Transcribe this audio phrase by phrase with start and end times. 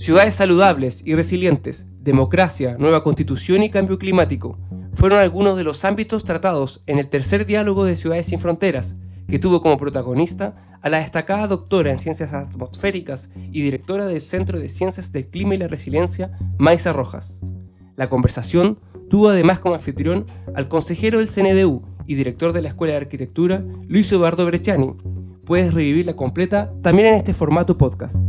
[0.00, 4.58] Ciudades saludables y resilientes, democracia, nueva constitución y cambio climático
[4.94, 8.96] fueron algunos de los ámbitos tratados en el tercer diálogo de Ciudades sin Fronteras,
[9.28, 14.58] que tuvo como protagonista a la destacada doctora en ciencias atmosféricas y directora del Centro
[14.58, 17.42] de Ciencias del Clima y la Resiliencia, Maisa Rojas.
[17.96, 18.78] La conversación
[19.10, 20.24] tuvo además como anfitrión
[20.54, 24.94] al consejero del CNDU y director de la Escuela de Arquitectura, Luis Eduardo Brecciani.
[25.44, 28.24] Puedes revivirla completa también en este formato podcast.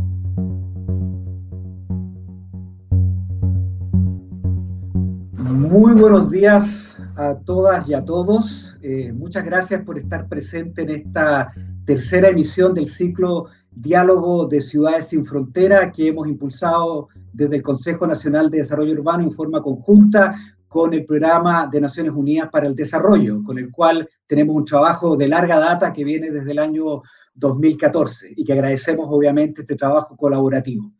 [5.52, 8.74] Muy buenos días a todas y a todos.
[8.80, 11.52] Eh, muchas gracias por estar presente en esta
[11.84, 18.06] tercera emisión del ciclo Diálogo de Ciudades sin Frontera que hemos impulsado desde el Consejo
[18.06, 20.34] Nacional de Desarrollo Urbano en forma conjunta
[20.68, 25.16] con el Programa de Naciones Unidas para el Desarrollo, con el cual tenemos un trabajo
[25.18, 27.02] de larga data que viene desde el año
[27.34, 30.90] 2014 y que agradecemos obviamente este trabajo colaborativo.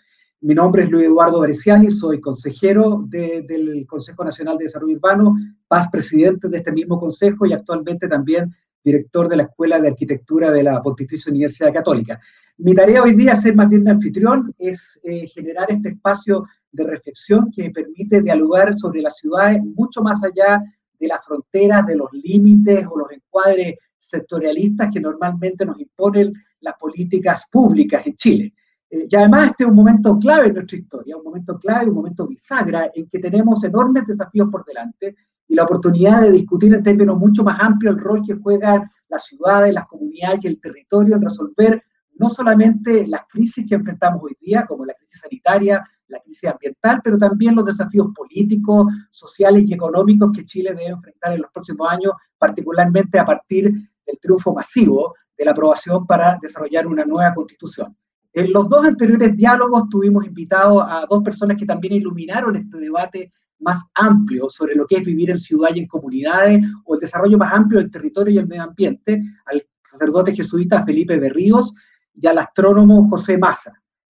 [0.45, 5.37] Mi nombre es Luis Eduardo Bresciani, soy consejero del Consejo Nacional de Desarrollo Urbano,
[5.69, 10.51] paz presidente de este mismo consejo y actualmente también director de la Escuela de Arquitectura
[10.51, 12.19] de la Pontificia Universidad Católica.
[12.57, 16.89] Mi tarea hoy día, ser más bien de anfitrión, es eh, generar este espacio de
[16.89, 20.61] reflexión que permite dialogar sobre las ciudades mucho más allá
[20.99, 26.75] de las fronteras, de los límites o los encuadres sectorialistas que normalmente nos imponen las
[26.79, 28.53] políticas públicas en Chile.
[28.93, 31.95] Eh, y además este es un momento clave en nuestra historia, un momento clave, un
[31.95, 35.17] momento bisagra en que tenemos enormes desafíos por delante
[35.49, 39.25] y la oportunidad de discutir en términos mucho más amplios el rol que juegan las
[39.25, 41.83] ciudades, las comunidades y el territorio en resolver
[42.17, 47.01] no solamente las crisis que enfrentamos hoy día, como la crisis sanitaria, la crisis ambiental,
[47.03, 51.89] pero también los desafíos políticos, sociales y económicos que Chile debe enfrentar en los próximos
[51.91, 53.73] años, particularmente a partir
[54.07, 57.97] del triunfo masivo de la aprobación para desarrollar una nueva constitución.
[58.33, 63.33] En los dos anteriores diálogos tuvimos invitados a dos personas que también iluminaron este debate
[63.59, 67.39] más amplio sobre lo que es vivir en ciudad y en comunidades o el desarrollo
[67.39, 71.75] más amplio del territorio y el medio ambiente, al sacerdote jesuita Felipe Berríos
[72.15, 73.73] y al astrónomo José Maza.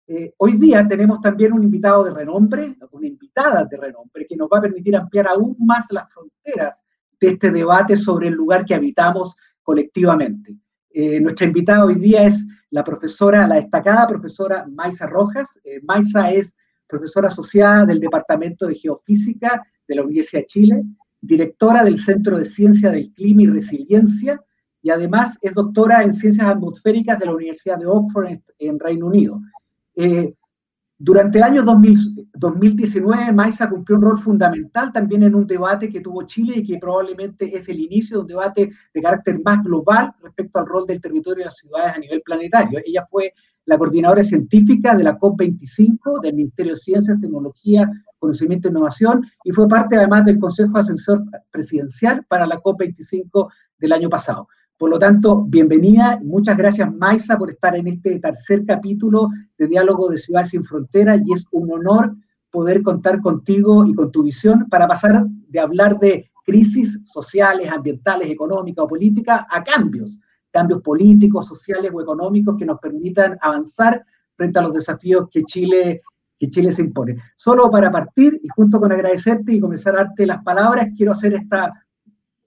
[0.08, 4.50] Eh, hoy día tenemos también un invitado de renombre, una invitada de renombre, que nos
[4.52, 6.84] va a permitir ampliar aún más las fronteras
[7.20, 10.56] de este debate sobre el lugar que habitamos colectivamente.
[10.90, 15.59] Eh, nuestra invitada hoy día es la profesora, la destacada profesora Maisa Rojas.
[15.63, 16.55] Eh, Maisa es
[16.88, 20.83] profesora asociada del Departamento de Geofísica de la Universidad de Chile,
[21.22, 24.41] directora del Centro de Ciencia del Clima y Resiliencia,
[24.81, 29.41] y además es doctora en Ciencias Atmosféricas de la Universidad de Oxford en, Reino Unido.
[29.95, 30.34] Eh,
[31.00, 36.24] durante el año 2019, Maisa cumplió un rol fundamental también en un debate que tuvo
[36.24, 40.58] Chile y que probablemente es el inicio de un debate de carácter más global respecto
[40.58, 42.80] al rol del territorio y las ciudades a nivel planetario.
[42.84, 43.31] Ella fue
[43.66, 47.88] la coordinadora científica de la COP25 del Ministerio de Ciencias, Tecnología,
[48.18, 51.22] Conocimiento e Innovación y fue parte además del Consejo Ascensor
[51.52, 54.47] Presidencial para la COP25 del año pasado.
[54.78, 56.20] Por lo tanto, bienvenida.
[56.24, 61.20] Muchas gracias, Maisa, por estar en este tercer capítulo de Diálogo de Ciudades sin Fronteras
[61.26, 62.16] y es un honor
[62.52, 68.30] poder contar contigo y con tu visión para pasar de hablar de crisis sociales, ambientales,
[68.30, 70.20] económicas o políticas a cambios,
[70.52, 74.06] cambios políticos, sociales o económicos que nos permitan avanzar
[74.36, 76.04] frente a los desafíos que Chile,
[76.38, 77.18] que Chile se impone.
[77.36, 81.34] Solo para partir y junto con agradecerte y comenzar a darte las palabras, quiero hacer
[81.34, 81.74] esta,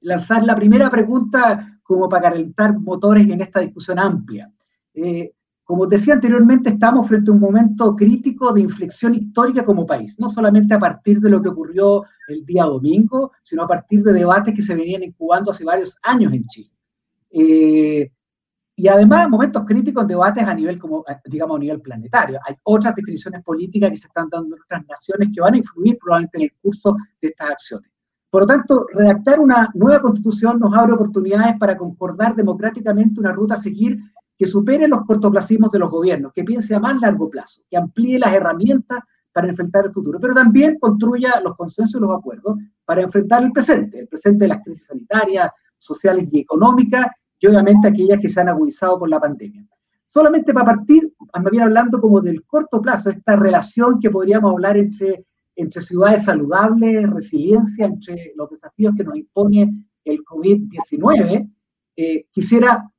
[0.02, 4.48] lanzar la primera pregunta como para calentar motores en esta discusión amplia.
[4.94, 5.32] Eh,
[5.64, 10.28] como decía anteriormente, estamos frente a un momento crítico de inflexión histórica como país, no
[10.28, 14.54] solamente a partir de lo que ocurrió el día domingo, sino a partir de debates
[14.54, 16.70] que se venían incubando hace varios años en Chile.
[17.32, 18.12] Eh,
[18.76, 22.38] y además, momentos críticos en debates a nivel, como, digamos, a nivel planetario.
[22.46, 25.98] Hay otras definiciones políticas que se están dando en otras naciones que van a influir
[25.98, 27.89] probablemente en el curso de estas acciones.
[28.30, 33.54] Por lo tanto, redactar una nueva constitución nos abre oportunidades para concordar democráticamente una ruta
[33.54, 33.98] a seguir
[34.38, 38.18] que supere los cortoplacismos de los gobiernos, que piense a más largo plazo, que amplíe
[38.18, 39.00] las herramientas
[39.32, 43.52] para enfrentar el futuro, pero también construya los consensos y los acuerdos para enfrentar el
[43.52, 47.06] presente, el presente de las crisis sanitarias, sociales y económicas,
[47.38, 49.66] y obviamente aquellas que se han agudizado con la pandemia.
[50.06, 51.12] Solamente para partir,
[51.42, 55.26] me viene hablando como del corto plazo, esta relación que podríamos hablar entre
[55.60, 61.50] entre ciudades saludables, resiliencia, entre los desafíos que nos impone el COVID-19,
[61.96, 62.90] eh, quisiera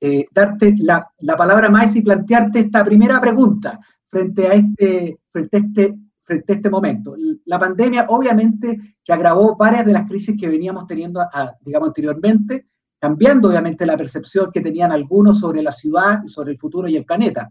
[0.00, 3.78] eh, darte la, la, palabra más y plantearte esta primera pregunta
[4.08, 5.94] frente a este, frente este,
[6.30, 7.16] frente este momento.
[7.46, 11.20] La pandemia obviamente que agravó varias de las crisis que veníamos teniendo,
[11.60, 12.68] digamos, anteriormente,
[13.00, 17.04] cambiando obviamente la percepción que tenían algunos sobre la ciudad, sobre el futuro y el
[17.04, 17.50] planeta.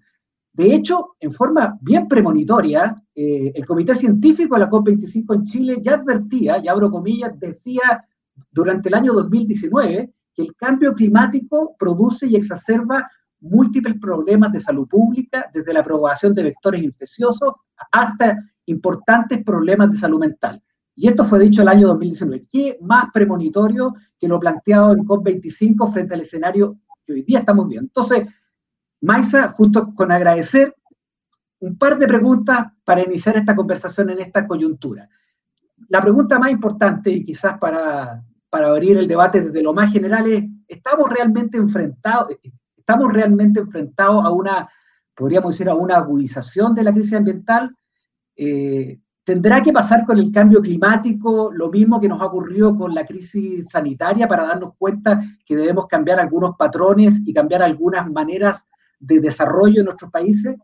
[0.54, 5.78] De hecho, en forma bien premonitoria, eh, el Comité Científico de la COP25 en Chile
[5.82, 8.06] ya advertía, y abro comillas, decía
[8.52, 13.10] durante el año 2019 que el cambio climático produce y exacerba
[13.42, 17.54] múltiples problemas de salud pública, desde la propagación de vectores infecciosos
[17.92, 20.62] hasta importantes problemas de salud mental.
[20.96, 22.48] Y esto fue dicho el año 2019.
[22.52, 27.68] ¿Qué más premonitorio que lo planteado en COP25 frente al escenario que hoy día estamos
[27.70, 27.88] viendo?
[27.88, 28.28] Entonces,
[29.02, 30.76] Maisa, justo con agradecer,
[31.60, 35.10] un par de preguntas para iniciar esta conversación en esta coyuntura.
[35.88, 40.32] La pregunta más importante y quizás para, para abrir el debate desde lo más general
[40.32, 42.36] es, ¿estamos realmente enfrentados,
[42.76, 43.62] estamos realmente
[43.98, 44.70] a una,
[45.16, 47.76] podríamos decir, a una agudización de la crisis ambiental?
[48.36, 52.96] Eh, ¿Tendrá que pasar con el cambio climático lo mismo que nos ha ocurrido con
[52.96, 58.66] la crisis sanitaria para darnos cuenta que debemos cambiar algunos patrones y cambiar algunas maneras
[59.00, 60.56] de desarrollo en nuestros países?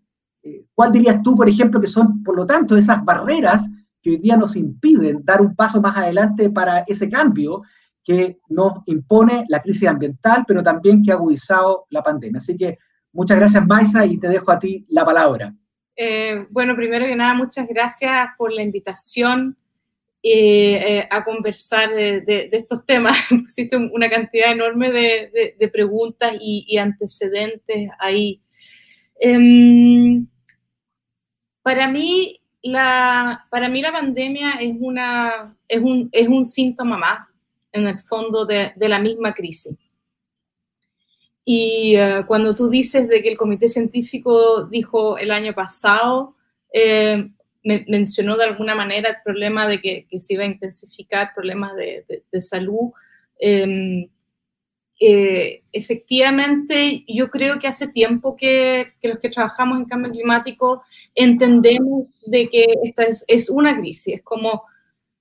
[0.43, 3.69] Eh, ¿Cuál dirías tú, por ejemplo, que son, por lo tanto, esas barreras
[4.01, 7.63] que hoy día nos impiden dar un paso más adelante para ese cambio
[8.03, 12.37] que nos impone la crisis ambiental, pero también que ha agudizado la pandemia?
[12.37, 12.77] Así que
[13.11, 15.53] muchas gracias, Maisa, y te dejo a ti la palabra.
[15.97, 19.57] Eh, bueno, primero que nada, muchas gracias por la invitación
[20.27, 23.15] eh, a conversar de, estos temas.
[23.31, 28.41] Existe una cantidad enorme de, preguntas y, antecedentes ahí.
[29.19, 30.25] Em,
[31.61, 37.27] para, mí, la, para mí la pandemia es, una, es, un, es un síntoma más,
[37.71, 39.77] en el fondo, de, la misma crisis.
[41.43, 46.35] Y eh, cuando tú dices de que el comité científico dijo el año pasado,
[47.65, 52.05] eh, mencionó de alguna manera el problema de que, se iba a intensificar problemas de,
[52.41, 52.91] salud.
[53.39, 54.07] Em,
[54.99, 60.83] eh, efectivamente, yo creo que hace tiempo que, los que trabajamos en cambio climático
[61.15, 64.63] entendemos de que esta es, es una crisis, es como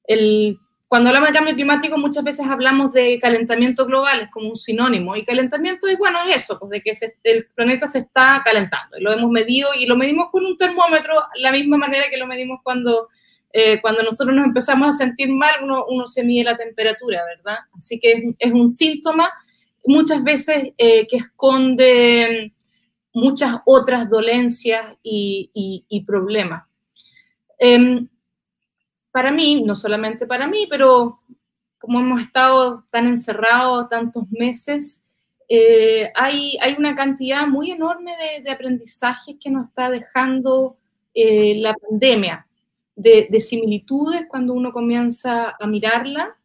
[0.06, 0.58] el
[0.94, 5.16] cuando hablamos de cambio climático muchas veces hablamos de calentamiento global, es como un sinónimo,
[5.16, 6.92] y calentamiento es, bueno, es eso, pues de que
[7.24, 11.14] el planeta se está calentando, y lo hemos medido, y lo medimos con un termómetro,
[11.34, 13.08] la misma manera que lo medimos cuando,
[13.52, 17.58] eh, cuando nosotros nos empezamos a sentir mal, uno, uno, se mide la temperatura, ¿verdad?
[17.76, 19.28] Así que es, un síntoma
[19.84, 22.52] muchas veces eh, que esconde
[23.12, 25.50] muchas otras dolencias y,
[25.88, 26.68] y problemas.
[27.58, 28.06] Em,
[29.14, 31.20] para mí, no solamente para mí, pero
[31.78, 35.04] como hemos estado tan encerrados tantos meses,
[35.48, 38.10] eh, hay, hay, una cantidad muy enorme
[38.42, 40.78] de, aprendizajes que nos está dejando
[41.14, 42.48] eh, la pandemia,
[42.96, 46.36] de, similitudes cuando uno comienza a mirarla,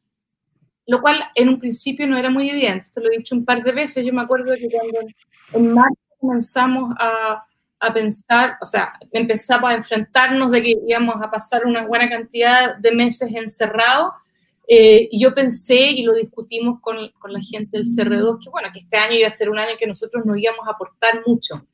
[0.86, 2.81] lo cual en un principio no era muy evidente.
[2.81, 4.06] Esto lo he dicho un par de veces.
[4.06, 5.00] Yo me acuerdo que cuando
[5.54, 7.44] en marzo comenzamos a,
[7.80, 12.76] a pensar, o sea, empezamos a enfrentarnos de que íbamos a pasar una buena cantidad
[12.78, 14.12] de meses encerrados.
[14.68, 18.70] Eh, y yo pensé, y lo discutimos con, con, la gente del CR2, que bueno,
[18.72, 21.66] que este año iba a ser un año que nosotros no íbamos a aportar mucho.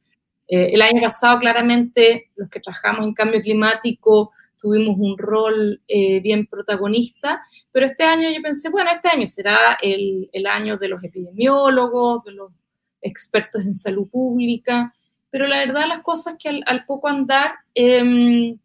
[0.48, 6.22] Eh, el año pasado, claramente, los que trabajamos en cambio climático tuvimos un rol eh,
[6.22, 10.88] bien protagonista, pero este año yo pensé, bueno, este año será el, el año de
[10.88, 12.52] los epidemiólogos, de los
[13.02, 14.94] expertos en salud pública,
[15.36, 18.58] pero la verdad las cosas que al, poco andar em,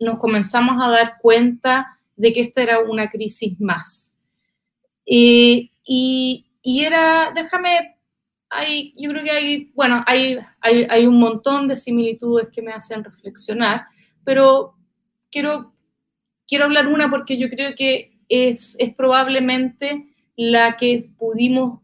[0.00, 4.14] nos comenzamos a dar cuenta de que esta era una crisis más.
[5.04, 5.70] y,
[6.64, 7.98] era, déjame,
[8.48, 13.04] hay, yo creo que hay, bueno, hay, hay, un montón de similitudes que me hacen
[13.04, 13.84] reflexionar,
[14.24, 14.78] pero
[15.30, 15.74] quiero,
[16.48, 21.80] quiero hablar una porque yo creo que es, es probablemente la que pudimos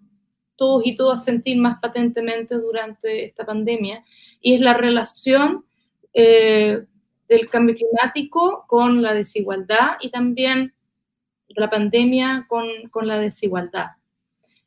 [0.60, 4.04] todos y todas sentir más patentemente durante esta pandemia,
[4.42, 5.64] y es la relación
[6.12, 6.84] eh,
[7.26, 10.74] del cambio climático con la desigualdad y también
[11.48, 13.86] la pandemia con, con la desigualdad.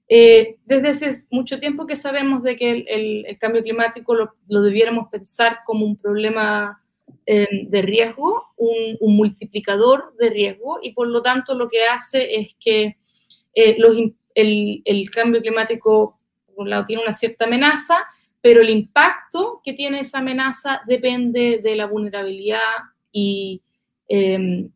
[0.09, 4.63] Eh, desde hace mucho tiempo que sabemos de que el, el, cambio climático lo, lo,
[4.63, 6.81] debiéramos pensar como un problema
[7.27, 12.35] eh, de riesgo, un, un, multiplicador de riesgo, y por lo tanto lo que hace
[12.35, 12.97] es que
[13.77, 13.95] los,
[14.35, 18.05] el, cambio climático, por un lado, tiene una cierta amenaza,
[18.41, 22.59] pero el impacto que tiene esa amenaza depende de la vulnerabilidad
[23.11, 23.61] y
[24.07, 24.69] em,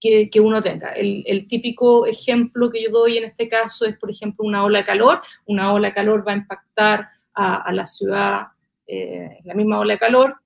[0.00, 0.92] que, uno tenga.
[0.92, 4.84] El, típico ejemplo que yo doy en este caso es, por ejemplo, una ola de
[4.84, 5.20] calor.
[5.46, 8.48] Una ola de calor va a impactar a, la ciudad,
[8.86, 10.36] eh, la misma ola de calor,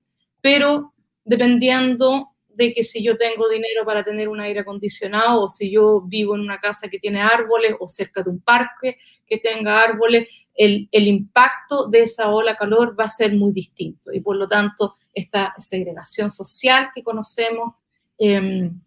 [0.41, 0.93] pero
[1.25, 6.01] dependiendo de que si yo tengo dinero para tener un aire acondicionado o si yo
[6.01, 8.97] vivo en una casa que tiene árboles o cerca de un parque
[9.27, 14.11] que tenga árboles, el, impacto de esa ola calor va a ser muy distinto.
[14.11, 17.75] Y por lo tanto esta segregación social que conocemos,
[18.17, 18.81] em,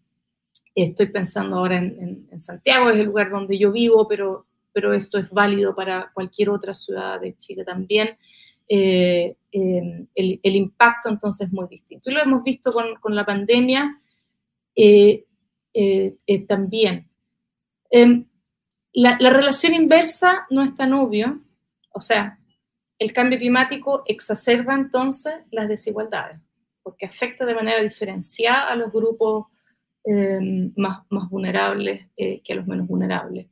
[0.75, 5.31] estoy pensando ahora en, Santiago, es el lugar donde yo vivo, pero, pero esto es
[5.31, 8.19] válido para cualquier otra ciudad de Chile también,
[8.73, 12.09] eh, em, el, impacto entonces es muy distinto.
[12.09, 14.01] Y lo hemos visto con, la pandemia
[14.77, 15.25] eh,
[15.75, 17.11] eh, también.
[17.91, 18.29] Em,
[18.93, 21.41] la, la, relación inversa no es tan obvio,
[21.93, 22.39] o sea,
[23.01, 26.39] el cambio climático exacerba entonces las desigualdades,
[26.85, 29.47] porque afecta de manera diferenciada a los grupos
[30.05, 33.49] em, más, más, vulnerables que a los menos vulnerables.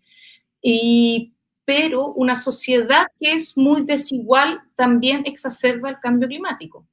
[0.62, 1.34] Y,
[1.68, 6.86] pero una sociedad que es muy desigual también exacerba el cambio climático.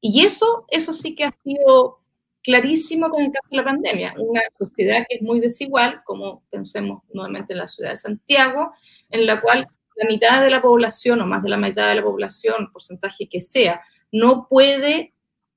[0.00, 1.98] Y eso, eso sí que ha sido
[2.44, 4.14] clarísimo con el caso de la pandemia.
[4.16, 8.70] Una sociedad que es muy desigual, como pensemos nuevamente en la ciudad de Santiago,
[9.10, 12.04] en la cual la mitad de la población o más de la mitad de la
[12.04, 13.80] población, porcentaje que sea,
[14.12, 15.12] no puede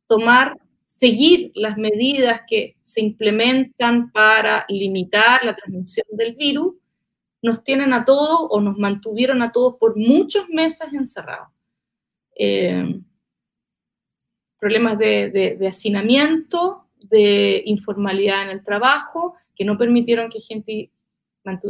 [0.07, 0.57] tomar,
[0.87, 6.80] seguir las medidas que se implementan para limitar la transmisión del virus,
[7.41, 11.47] nos tienen a todos o nos mantuvieron a todos por muchos meses encerrados.
[12.35, 12.99] Eh,
[14.59, 20.91] problemas de, hacinamiento, de informalidad en el trabajo, que no permitieron que gente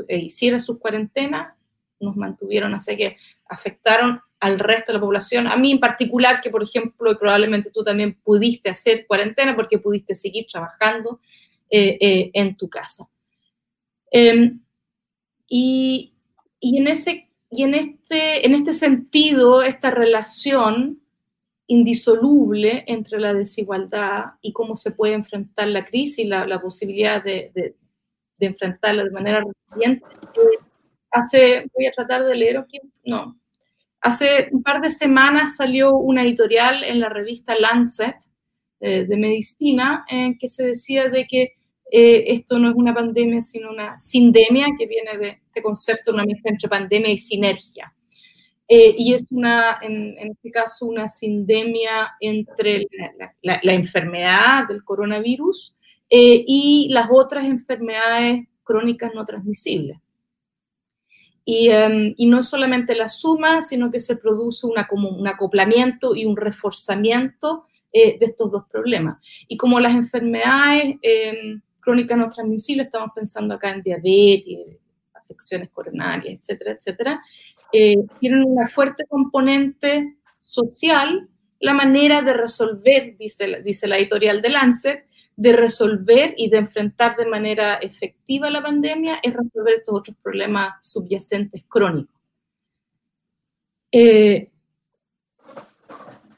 [0.07, 1.55] eh, hiciera sus cuarentenas,
[2.01, 5.47] nos mantuvieron, así que afectaron al resto de la población.
[5.47, 10.15] A mí en particular, que por ejemplo, probablemente tú también pudiste hacer cuarentena porque pudiste
[10.15, 11.21] seguir trabajando
[11.69, 13.07] eh, en tu casa.
[14.11, 14.59] Em,
[15.53, 16.13] y,
[16.61, 21.01] y, en ese, y en, este, en este sentido, esta relación
[21.67, 27.51] indisoluble entre la desigualdad y cómo se puede enfrentar la crisis, la, la posibilidad de,
[27.53, 27.75] de,
[28.37, 30.57] de, enfrentarla de manera resiliente, eh,
[31.11, 33.37] hace, voy a tratar de leer aquí, no,
[33.99, 38.15] hace un par de semanas salió una editorial en la revista Lancet
[38.79, 41.55] eh, de medicina en que se decía de que
[41.91, 46.25] eh, esto no es una pandemia, sino una sindemia, que viene de este concepto, una
[46.25, 47.93] mezcla entre pandemia y sinergia.
[48.67, 52.87] Eh, y es una, en, este caso, una sindemia entre
[53.41, 55.75] la, la enfermedad del coronavirus
[56.09, 59.97] y las otras enfermedades crónicas no transmisibles.
[61.45, 66.25] Em, y, no solamente la suma, sino que se produce una, como un acoplamiento y
[66.25, 69.17] un reforzamiento eh, de estos dos problemas.
[69.47, 74.77] Y como las enfermedades em, crónicas no transmisibles, estamos pensando acá en diabetes,
[75.13, 77.21] afecciones coronarias, etcétera, etcétera,
[77.73, 84.49] eh, tienen una fuerte componente social, la manera de resolver, dice, dice la editorial de
[84.49, 90.17] Lancet, de resolver y de enfrentar de manera efectiva la pandemia es resolver estos otros
[90.21, 92.15] problemas subyacentes crónicos.
[93.91, 94.51] Eh,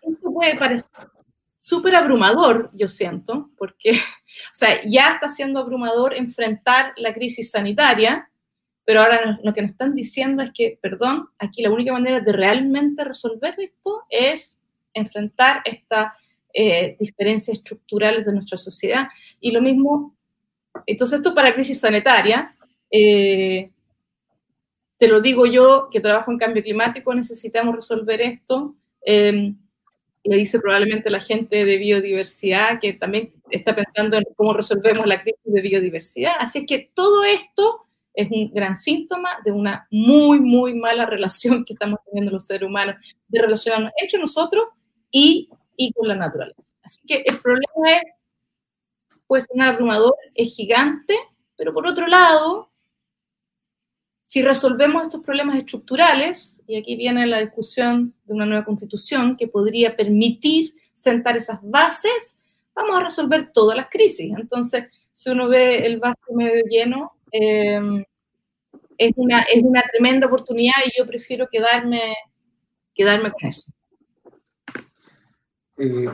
[0.02, 0.90] esto puede parecer
[1.64, 3.94] súper abrumador, yo siento, porque,
[4.52, 8.30] o sea, ya está siendo abrumador enfrentar la crisis sanitaria,
[8.86, 12.32] pero ahora lo que nos están diciendo es que, perdón, aquí la única manera de
[12.32, 14.60] realmente resolver esto es
[14.94, 16.16] enfrentar esta
[16.56, 19.08] eh, diferencias estructurales de nuestra sociedad.
[19.40, 20.16] Y lo mismo,
[20.86, 22.56] entonces esto para crisis sanitaria,
[22.92, 23.72] eh,
[24.98, 28.76] te lo digo yo que trabajo en cambio climático, necesitamos resolver esto.
[29.04, 29.56] Eh,
[30.24, 35.22] le dice probablemente la gente de biodiversidad que también está pensando en cómo resolvemos la
[35.22, 36.34] crisis de biodiversidad.
[36.40, 37.82] Así es que todo esto
[38.14, 42.68] es un gran síntoma de una muy, muy mala relación que estamos teniendo los seres
[42.68, 42.96] humanos,
[43.28, 44.66] de relacionarnos entre nosotros
[45.12, 46.74] y y con la naturaleza.
[46.84, 48.04] Así que el problema es,
[49.28, 51.16] puede ser abrumador, es gigante,
[51.56, 52.72] pero por otro lado,
[54.24, 59.48] si resolvemos estos problemas estructurales, y aquí viene la discusión de una nueva constitución que
[59.48, 62.40] podría permitir sentar esas bases,
[62.74, 64.34] vamos a resolver todas las crisis.
[64.38, 68.04] Entonces, si uno ve el vaso medio lleno, em,
[68.98, 72.16] es, una, es una tremenda oportunidad y yo prefiero quedarme,
[72.96, 73.74] quedarme con eso.
[75.78, 76.08] Eh,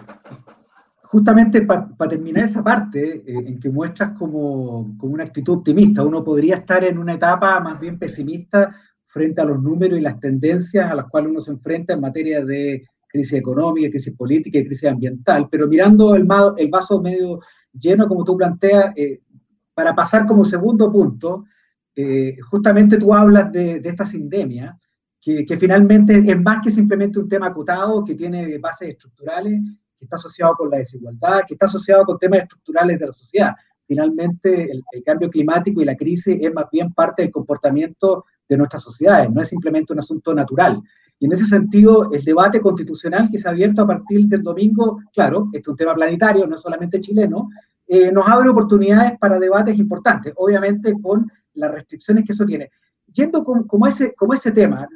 [1.12, 6.24] justamente para terminar esa parte eh, en que muestras como, como, una actitud optimista, uno
[6.24, 8.76] podría estar en una etapa más bien pesimista
[9.08, 12.46] frente a los números y las tendencias a las cuales uno se enfrenta en materia
[12.46, 17.40] de crisis económica, crisis política y crisis ambiental, pero mirando el, vaso medio
[17.74, 19.20] lleno, como tú planteas, eh,
[19.74, 21.46] para pasar como segundo punto,
[22.50, 24.78] justamente tú hablas de, esta sindemia,
[25.20, 29.60] que, finalmente es más que simplemente un tema acotado, que tiene bases estructurales,
[30.00, 33.54] que está asociado con la desigualdad, que está asociado con temas estructurales de la sociedad.
[33.86, 38.84] finalmente el, cambio climático y la crisis es más bien parte del comportamiento de nuestras
[38.84, 40.80] sociedades, no es simplemente un asunto natural.
[41.18, 45.02] Y en ese sentido, el debate constitucional que se ha abierto a partir del domingo,
[45.12, 47.50] claro, este es un tema planetario, no solamente chileno,
[47.88, 52.70] eh, nos abre oportunidades para debates importantes, obviamente con las restricciones que eso tiene.
[53.12, 54.88] Yendo como, ese, como ese tema,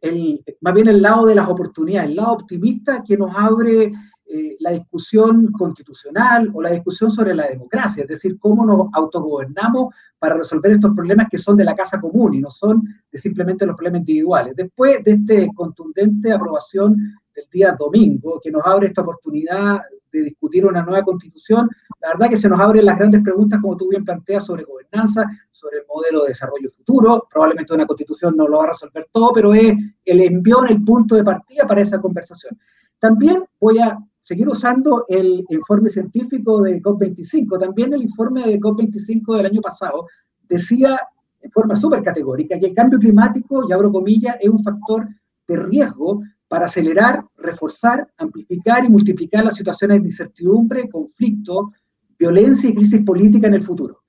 [0.00, 3.92] el, más bien el lado de las oportunidades, el lado optimista que nos abre
[4.30, 9.94] eh, la discusión constitucional o la discusión sobre la democracia, es decir, cómo nos autogobernamos
[10.18, 13.64] para resolver estos problemas que son de la casa común y no son de simplemente
[13.64, 14.54] los problemas individuales.
[14.54, 16.96] Después de esta contundente aprobación
[17.34, 19.80] del día domingo, que nos abre esta oportunidad
[20.12, 21.68] de discutir una nueva constitución,
[22.00, 25.26] la verdad que se nos abren las grandes preguntas, como tú bien planteas, sobre gobernanza,
[25.50, 27.26] sobre el modelo de desarrollo futuro.
[27.30, 29.74] Probablemente una constitución no lo va a resolver todo, pero es
[30.04, 32.58] el envión, el punto de partida para esa conversación.
[32.98, 37.58] También voy a seguir usando el informe científico de COP25.
[37.58, 40.06] También el informe de COP25 del año pasado
[40.48, 41.00] decía
[41.40, 45.08] en forma súper categórica que el cambio climático, y abro comillas, es un factor
[45.46, 51.72] de riesgo para acelerar, reforzar, amplificar y multiplicar las situaciones de incertidumbre, conflicto,
[52.18, 54.02] violencia y crisis política en el futuro.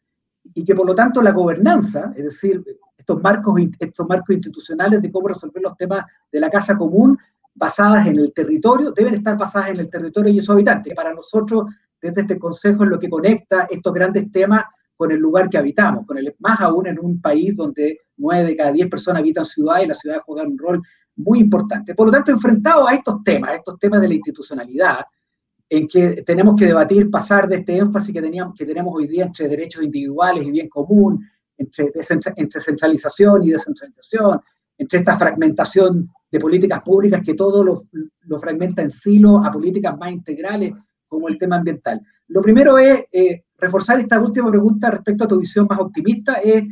[0.54, 2.64] Y que por lo tanto la gobernanza, es decir,
[2.98, 7.18] estos marcos, estos marcos institucionales de cómo resolver los temas de la casa común,
[7.54, 10.94] basadas en el territorio, deben estar basadas en el territorio y sus habitantes.
[10.96, 11.66] Para nosotros,
[12.02, 14.64] desde este Consejo, es lo que conecta estos grandes temas
[14.96, 18.56] con el lugar que habitamos, con el, más aún en un país donde nueve de
[18.56, 20.82] cada diez personas habitan ciudades y la ciudad juega un rol
[21.20, 21.96] muy importante.
[21.96, 25.06] Por lo tanto, enfrentado a estos temas, a estos temas de la institucionalidad,
[25.70, 29.26] en que tenemos que debatir, pasar de este énfasis que, teníamos, que tenemos hoy día
[29.26, 31.24] entre derechos individuales y bien común,
[31.58, 31.92] entre,
[32.36, 34.40] entre centralización y descentralización,
[34.78, 37.88] entre esta fragmentación de políticas públicas que todo lo,
[38.22, 40.74] lo fragmenta en silo a políticas más integrales
[41.08, 42.02] como el tema ambiental.
[42.28, 46.36] Lo primero es eh, reforzar esta última pregunta respecto a tu visión más optimista.
[46.36, 46.64] Es,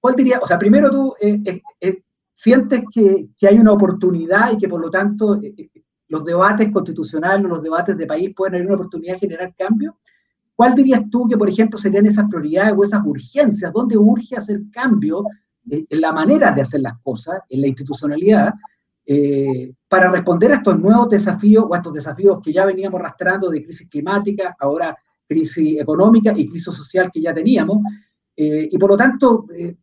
[0.00, 0.40] ¿Cuál diría?
[0.40, 2.02] O sea, primero tú eh, eh,
[2.40, 5.38] sientes que, que, hay una oportunidad y que por lo tanto
[6.08, 9.98] los debates constitucionales, los debates de país pueden haber una oportunidad de generar cambio.
[10.54, 13.70] ¿Cuál dirías tú que, por ejemplo, serían esas prioridades o esas urgencias?
[13.74, 15.26] ¿Dónde urge hacer cambio
[15.66, 18.54] en la manera de hacer las cosas, en la institucionalidad,
[19.04, 23.50] eh, para responder a estos nuevos desafíos o a estos desafíos que ya veníamos arrastrando
[23.50, 24.96] de crisis climática, ahora
[25.28, 27.78] crisis económica y crisis social que ya teníamos.
[28.34, 29.76] Eh, y por lo tanto, eh,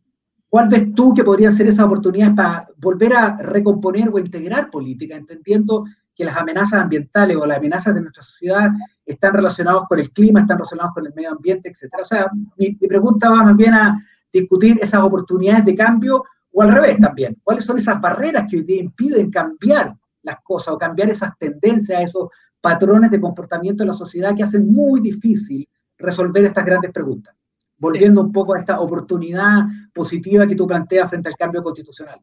[0.48, 5.16] ¿cuál ves tú que podrían ser esas oportunidades para volver a recomponer o integrar política,
[5.16, 5.84] entendiendo
[6.14, 8.70] que las amenazas ambientales o las amenazas de nuestra sociedad
[9.06, 12.02] están relacionadas con el clima, están relacionadas con el medio ambiente, etcétera?
[12.02, 13.96] O sea, mi, mi pregunta va más bien a
[14.32, 18.62] discutir esas oportunidades de cambio o al revés también, cuáles son esas barreras que hoy
[18.62, 22.28] día impiden cambiar las cosas o cambiar esas tendencias, esos
[22.60, 27.34] patrones de comportamiento en la sociedad que hacen muy difícil resolver estas grandes preguntas.
[27.80, 29.66] Volviendo un poco a esta oportunidad
[29.98, 32.20] positiva que tú planteas frente al cambio constitucional.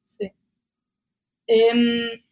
[0.00, 0.30] Sí.
[1.46, 2.22] Em,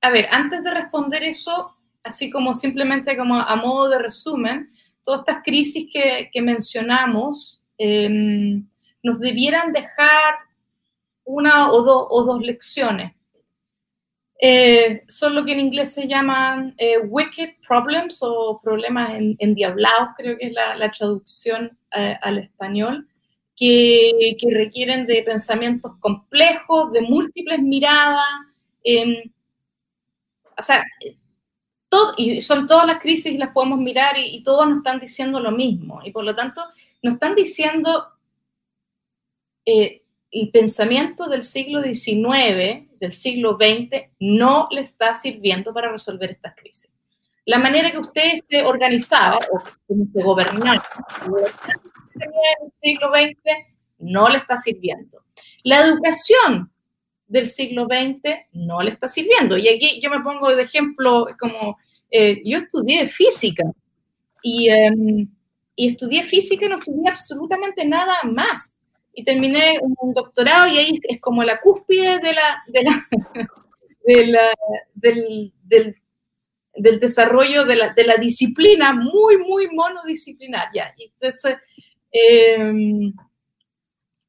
[0.00, 4.70] a ver, antes de responder eso, así como simplemente como a modo de resumen,
[5.02, 8.60] todas estas crisis que, mencionamos, eh,
[9.02, 10.34] nos debieran dejar
[11.24, 13.16] una o, o dos lecciones.
[14.38, 20.36] Eh, son lo que en inglés se llaman eh, wicked problems o problemas endiablados, creo
[20.36, 23.08] que es la, traducción eh, al español,
[23.56, 28.24] que, que, requieren de pensamientos complejos, de múltiples miradas.
[28.84, 29.32] Em,
[30.56, 30.84] o sea,
[31.88, 35.40] todo, y son todas las crisis y las podemos mirar y, y nos están diciendo
[35.40, 36.00] lo mismo.
[36.04, 36.62] Y por lo tanto,
[37.02, 38.06] nos están diciendo
[39.64, 46.30] eh, el pensamiento del siglo XIX, del siglo XX, no le está sirviendo para resolver
[46.30, 46.92] estas crisis.
[47.46, 49.62] La manera que usted se organizaba o
[50.12, 50.82] se gobernaba
[52.24, 53.40] en el siglo XX
[53.98, 55.22] no le está sirviendo.
[55.62, 56.70] La educación
[57.28, 59.56] del siglo XX no le está sirviendo.
[59.56, 61.76] Y aquí yo me pongo de ejemplo como
[62.10, 63.64] eh, yo estudié física
[64.42, 65.28] y, em,
[65.74, 68.76] y estudié física y no estudié absolutamente nada más
[69.12, 73.08] y terminé un, doctorado y ahí es como la cúspide de la, de la,
[74.04, 74.50] de la
[74.94, 75.96] del, del,
[76.74, 80.94] del, desarrollo de la, de la, disciplina muy, muy monodisciplinaria.
[80.98, 81.56] Y entonces
[82.16, 83.12] em,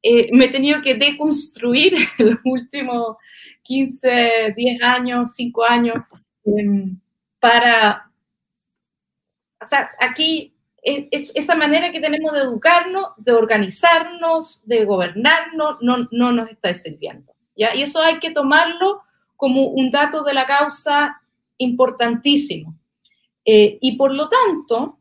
[0.02, 3.16] eh, me he tenido que deconstruir en los últimos
[3.62, 5.96] 15, 10 años, 5 años,
[6.44, 6.98] em,
[7.40, 8.10] para,
[9.60, 16.08] o sea, aquí es, esa manera que tenemos de educarnos, de organizarnos, de gobernarnos, no,
[16.10, 17.32] no nos está sirviendo.
[17.56, 17.74] ¿ya?
[17.74, 19.02] Y eso hay que tomarlo
[19.36, 21.20] como un dato de la causa
[21.58, 22.76] importantísimo.
[23.44, 24.98] Eh, y por lo tanto,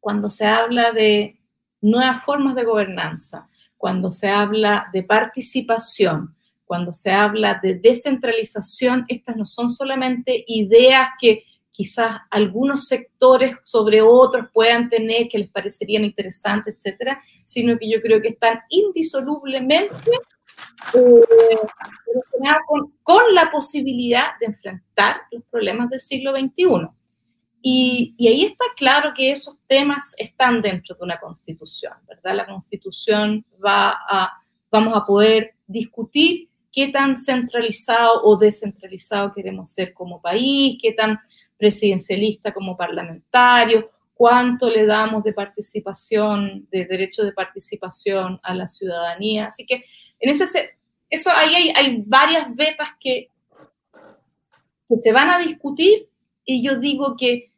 [0.00, 1.38] cuando se habla de
[1.82, 9.36] nuevas formas de gobernanza, cuando se habla de participación, cuando se habla de descentralización, estas
[9.36, 16.04] no son solamente ideas que quizás algunos sectores sobre otros puedan tener que les parecerían
[16.04, 20.12] interesantes, etcétera, sino que yo creo que están indisolublemente
[20.94, 21.58] eh,
[22.66, 26.88] con, con, la posibilidad de enfrentar los problemas del siglo XXI.
[27.64, 32.34] Y, ahí está claro que esos temas están dentro de una constitución, ¿verdad?
[32.34, 34.32] La constitución va a,
[34.70, 41.20] vamos a poder discutir qué tan centralizado o descentralizado queremos ser como país, qué tan
[41.56, 49.46] presidencialista como parlamentario, cuánto le damos de participación, de derecho de participación a la ciudadanía.
[49.46, 49.84] Así que
[50.18, 53.28] en ese, eso ahí hay, hay varias vetas que,
[54.88, 56.08] que se van a discutir
[56.44, 57.51] y yo digo que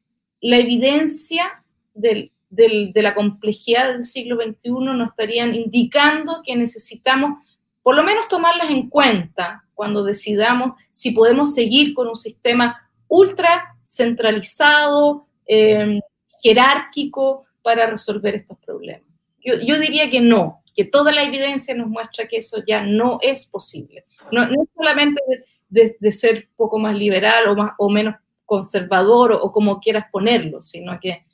[0.45, 7.39] la evidencia del, del, de la complejidad del siglo XXI nos estarían indicando que necesitamos
[7.83, 13.75] por lo menos tomarlas en cuenta cuando decidamos si podemos seguir con un sistema ultra
[13.83, 16.01] centralizado, em,
[16.43, 19.09] jerárquico para resolver estos problemas.
[19.43, 23.19] Yo, yo, diría que no, que toda la evidencia nos muestra que eso ya no
[23.23, 24.05] es posible.
[24.31, 25.23] No, no solamente
[25.71, 30.61] de, de, ser poco más liberal o, más, o menos conservador o, como quieras ponerlo,
[30.61, 31.25] sino que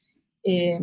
[0.44, 0.80] eh,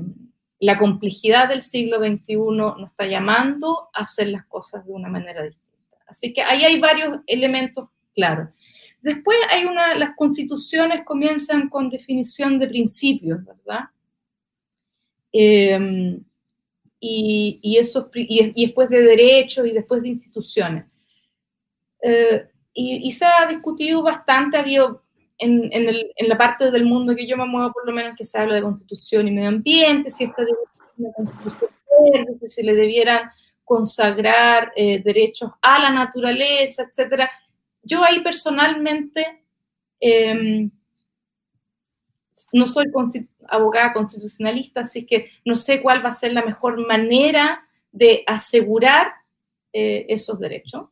[0.59, 5.43] la complejidad del siglo XXI nos está llamando a hacer las cosas de una manera
[5.43, 5.97] distinta.
[6.07, 8.49] Así que ahí hay varios elementos claros.
[9.01, 13.85] Después hay una, las constituciones comienzan con definición de principios, ¿verdad?
[15.31, 16.19] Eh,
[16.99, 20.85] y, y, eso, y, después de derechos y después de instituciones.
[22.01, 24.63] Eh, y, se ha discutido bastante, ha
[25.37, 28.15] en, en, el, en, la parte del mundo que yo me muevo, por lo menos
[28.17, 30.43] que se habla de constitución y medio ambiente, si esta
[30.97, 31.71] una constitución
[32.11, 33.29] verde, si le debieran
[33.63, 37.29] consagrar eh, derechos a la naturaleza, etcétera.
[37.83, 39.43] Yo ahí personalmente
[39.99, 40.69] eh,
[42.53, 42.85] no soy
[43.49, 49.11] abogada constitucionalista, así que no sé cuál va a ser la mejor manera de asegurar
[49.73, 50.87] eh, esos derechos.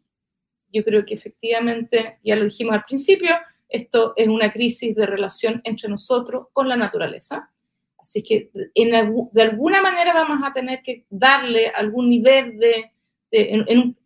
[0.71, 3.35] Yo creo que efectivamente, ya lo dijimos al principio,
[3.69, 7.51] esto es una crisis de relación entre nosotros con la naturaleza.
[7.97, 12.91] Así que de alguna manera vamos a tener que darle algún nivel de,
[13.31, 13.97] en, un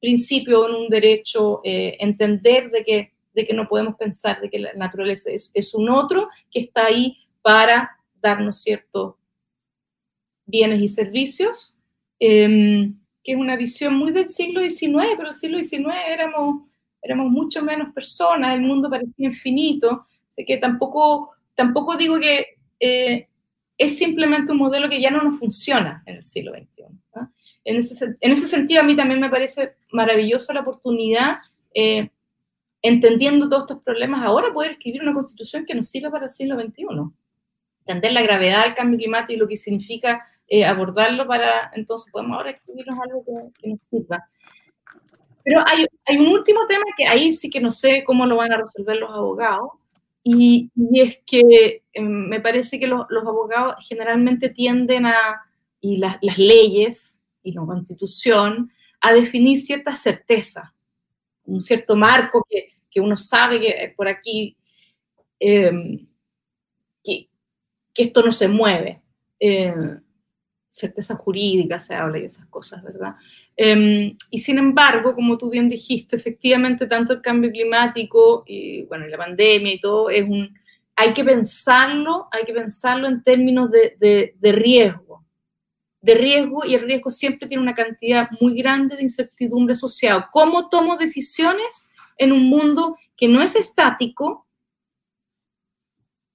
[0.00, 3.12] principio, en un derecho, eh, entender de que,
[3.54, 8.60] no podemos pensar de que la naturaleza es, un otro que está ahí para darnos
[8.60, 9.14] ciertos
[10.44, 11.74] bienes y servicios,
[12.20, 12.90] eh,
[13.24, 16.67] que es una visión muy del siglo XIX, pero el siglo XIX éramos
[17.02, 23.28] éramos mucho menos personas, el mundo parecía infinito, así que tampoco, tampoco digo que eh,
[23.76, 26.82] es simplemente un modelo que ya no nos funciona en el siglo XXI.
[27.14, 27.32] ¿no?
[27.64, 31.38] En, ese, en, ese, sentido, a mí también me parece maravillosa la oportunidad,
[31.74, 32.10] eh,
[32.82, 36.60] entendiendo todos estos problemas, ahora poder escribir una constitución que nos sirva para el siglo
[36.60, 36.84] XXI.
[37.80, 42.36] Entender la gravedad del cambio climático y lo que significa eh, abordarlo para, entonces podemos
[42.36, 44.28] ahora escribirnos algo que, que nos sirva.
[45.48, 48.52] Pero hay, hay, un último tema que ahí sí que no sé cómo lo van
[48.52, 49.70] a resolver los abogados,
[50.22, 55.40] y, y es que eh, me parece que los, los, abogados generalmente tienden a,
[55.80, 60.74] y la, las leyes y la constitución, a definir cierta certeza,
[61.44, 64.54] un cierto marco que, que uno sabe que por aquí,
[65.40, 65.72] eh,
[67.02, 67.30] que,
[67.94, 69.00] que, esto no se mueve.
[69.40, 69.72] Eh,
[70.68, 73.14] certeza jurídica se habla y esas cosas, ¿verdad?
[73.56, 79.06] Um, y sin embargo, como tú bien dijiste, efectivamente tanto el cambio climático y bueno,
[79.06, 80.56] la pandemia y todo es un
[81.00, 85.24] hay que pensarlo, hay que pensarlo en términos de, de, de riesgo,
[86.00, 90.28] de riesgo y el riesgo siempre tiene una cantidad muy grande de incertidumbre asociada.
[90.32, 94.48] ¿Cómo tomo decisiones en un mundo que no es estático,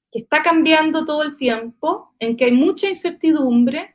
[0.10, 3.93] que está cambiando todo el tiempo, en que hay mucha incertidumbre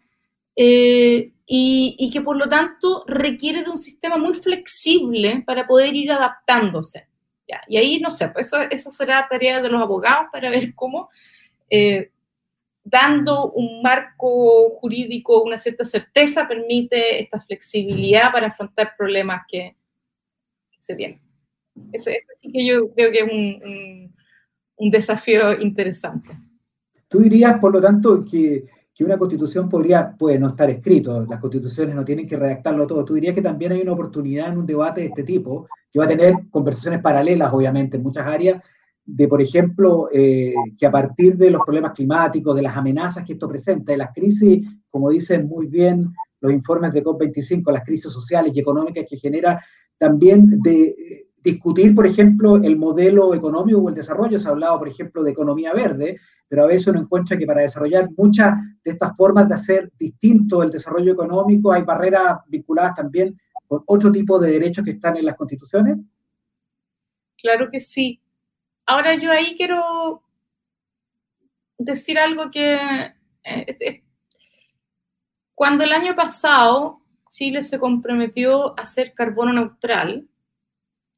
[0.60, 5.94] eh, y, y, que por lo tanto requiere de un sistema muy flexible para poder
[5.94, 7.06] ir adaptándose.
[7.46, 7.60] ¿ya?
[7.68, 11.10] Y ahí, no sé, pues eso, eso, será tarea de los abogados para ver cómo,
[11.70, 12.10] eh,
[12.82, 19.76] dando un marco jurídico, una cierta certeza, permite esta flexibilidad para afrontar problemas que,
[20.72, 21.20] que se vienen.
[21.92, 24.16] Eso, eso, sí que yo creo que es un, un,
[24.74, 26.30] un desafío interesante.
[27.06, 28.64] Tú dirías, por lo tanto, que
[28.98, 33.04] que una constitución podría, puede no estar escrito, las constituciones no tienen que redactarlo todo.
[33.04, 36.06] ¿Tú dirías que también hay una oportunidad en un debate de este tipo, que va
[36.06, 38.60] a tener conversaciones paralelas, obviamente, en muchas áreas,
[39.04, 43.34] de por ejemplo, eh, que a partir de los problemas climáticos, de las amenazas que
[43.34, 48.10] esto presenta, de las crisis, como dicen muy bien los informes de COP25, las crisis
[48.10, 49.64] sociales y económicas que genera,
[49.96, 54.38] también de discutir, por ejemplo, el modelo económico o el desarrollo.
[54.38, 57.62] Se ha hablado, por ejemplo, de economía verde, pero a veces uno encuentra que para
[57.62, 63.38] desarrollar muchas de estas formas de hacer distinto el desarrollo económico hay barreras vinculadas también
[63.66, 65.98] con otro tipo de derechos que están en las constituciones.
[67.36, 68.20] Claro que sí.
[68.86, 70.22] Ahora yo ahí quiero
[71.76, 72.78] decir algo que
[73.44, 74.02] eh,
[75.54, 80.26] cuando el año pasado Chile se comprometió a ser carbono neutral,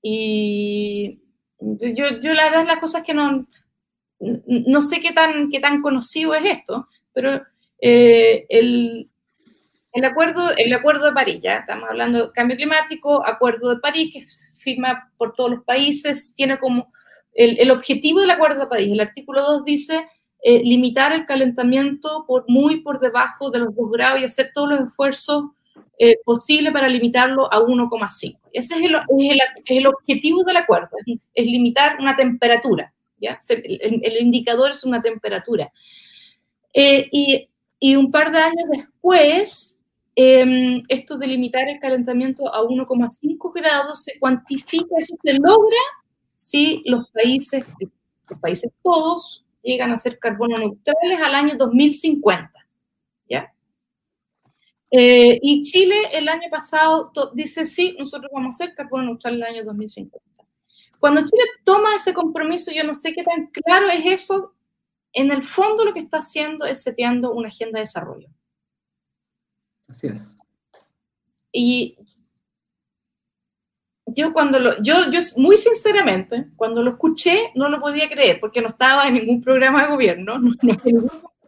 [0.02, 1.20] y
[1.60, 3.46] yo, yo la verdad las cosas que no,
[4.18, 7.42] no sé qué tan, qué tan conocido es esto, pero
[7.80, 9.10] eh, el,
[9.92, 14.10] el, acuerdo, el acuerdo de París, ya estamos hablando de cambio climático, acuerdo de París
[14.12, 16.92] que firma por todos los países, tiene como
[17.34, 20.06] el, el objetivo del acuerdo de París, el artículo 2 dice
[20.42, 24.70] eh, limitar el calentamiento por muy por debajo de los 2 grados y hacer todos
[24.70, 25.44] los esfuerzos
[26.02, 28.38] eh, posible para limitarlo a 1,5.
[28.54, 30.96] Ese es el, es, el, el, objetivo del acuerdo,
[31.34, 32.90] es, limitar una temperatura.
[33.20, 33.36] ¿ya?
[33.50, 35.70] El, el, indicador es una temperatura.
[36.72, 39.78] Eh, y, y, un par de años después,
[40.16, 45.82] eh, esto de limitar el calentamiento a 1,5 grados se cuantifica, eso se logra
[46.34, 47.62] si los países,
[48.26, 52.50] los países todos, llegan a ser carbono neutrales al año 2050.
[53.28, 53.52] ¿ya?
[54.90, 59.42] Eh, y Chile el año pasado dice, sí, nosotros vamos a ser carbono neutral el
[59.44, 60.18] año 2050.
[60.98, 64.55] Cuando Chile toma ese compromiso, yo no sé qué tan claro es eso,
[65.12, 68.29] en el fondo lo que está haciendo es seteando una agenda de desarrollo.
[69.88, 70.20] Así es.
[71.53, 71.96] Y
[74.07, 78.61] yo cuando lo, yo, yo muy sinceramente, cuando lo escuché, no lo podía creer, porque
[78.61, 80.76] no estaba en ningún programa de gobierno, no,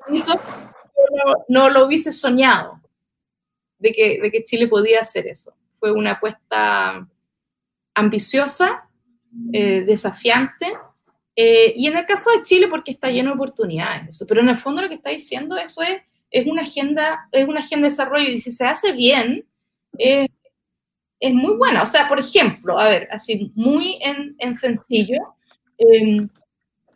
[0.05, 2.82] no, no lo hubiese soñado
[3.83, 5.55] de que, de que Chile podía hacer eso.
[5.75, 7.07] Fue una apuesta
[7.95, 8.89] ambiciosa,
[9.53, 10.73] eh, desafiante,
[11.35, 14.27] eh, y en el caso de Chile porque está lleno de oportunidades, eso.
[14.27, 17.61] pero en el fondo lo que está diciendo eso es, es, una, agenda, es una
[17.61, 19.45] agenda de desarrollo y si se hace bien,
[19.99, 20.29] eh,
[21.21, 21.83] es muy buena.
[21.83, 25.19] O sea, por ejemplo, a ver, así muy en, en sencillo,
[25.79, 26.29] em,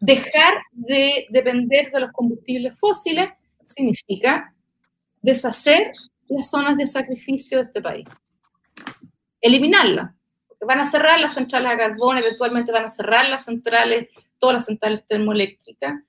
[0.01, 3.29] dejar de depender de los combustibles fósiles
[3.63, 4.53] significa
[5.23, 5.93] deshacer
[6.29, 8.07] las zonas de sacrificio de este país.
[9.41, 10.13] Eliminarlas.
[10.61, 14.09] Van a cerrar las centrales a carbón, eventualmente van a cerrar las centrales,
[14.39, 16.03] todas las centrales termoeléctricas.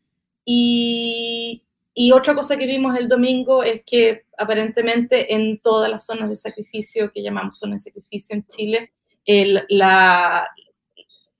[0.46, 6.30] Y, y otra cosa que vimos el domingo es que aparentemente en todas las zonas
[6.30, 8.94] de sacrificio que llamamos zonas de sacrificio en Chile,
[9.26, 10.48] el, la,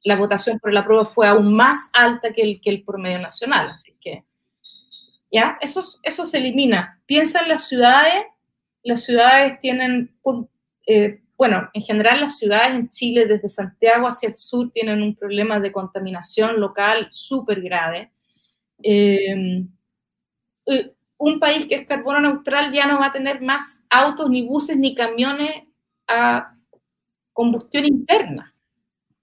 [0.04, 3.68] la votación por la prueba fue aún más alta que el, que el promedio nacional.
[3.68, 4.26] Así que,
[5.32, 5.58] ¿ya?
[5.62, 7.02] Eso, eso se elimina.
[7.06, 8.24] Piensa en las ciudades
[8.88, 10.16] las ciudades tienen,
[10.86, 15.14] eh, bueno, en general las ciudades en Chile, desde Santiago hacia el sur, tienen un
[15.14, 18.12] problema de contaminación local súper grave.
[18.82, 19.68] Em,
[20.68, 24.48] eh, un país que es carbono neutral ya no va a tener más autos, ni
[24.48, 25.64] buses, ni camiones
[26.08, 26.56] a
[27.34, 28.56] combustión interna.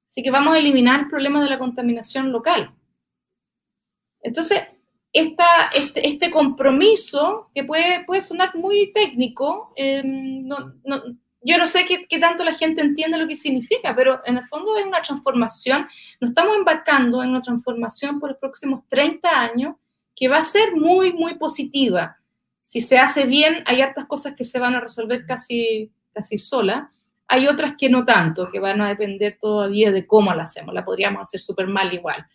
[0.07, 2.75] Así que vamos a eliminar el problema de la contaminación local.
[4.21, 4.63] Entonces,
[5.15, 11.03] esta, este, este, compromiso, que puede, puede sonar muy técnico, eh, no, no,
[11.41, 14.45] yo no sé qué, qué, tanto la gente entiende lo que significa, pero en el
[14.49, 15.87] fondo es una transformación,
[16.21, 19.77] nos estamos embarcando en una transformación por los próximos 30 años
[20.17, 22.19] que va a ser muy, muy positiva.
[22.65, 27.01] Si se hace bien, hay hartas cosas que se van a resolver casi, casi solas.
[27.29, 30.75] Hay otras que no tanto, que van a depender todavía de cómo la hacemos.
[30.75, 32.27] La podríamos hacer súper mal igual.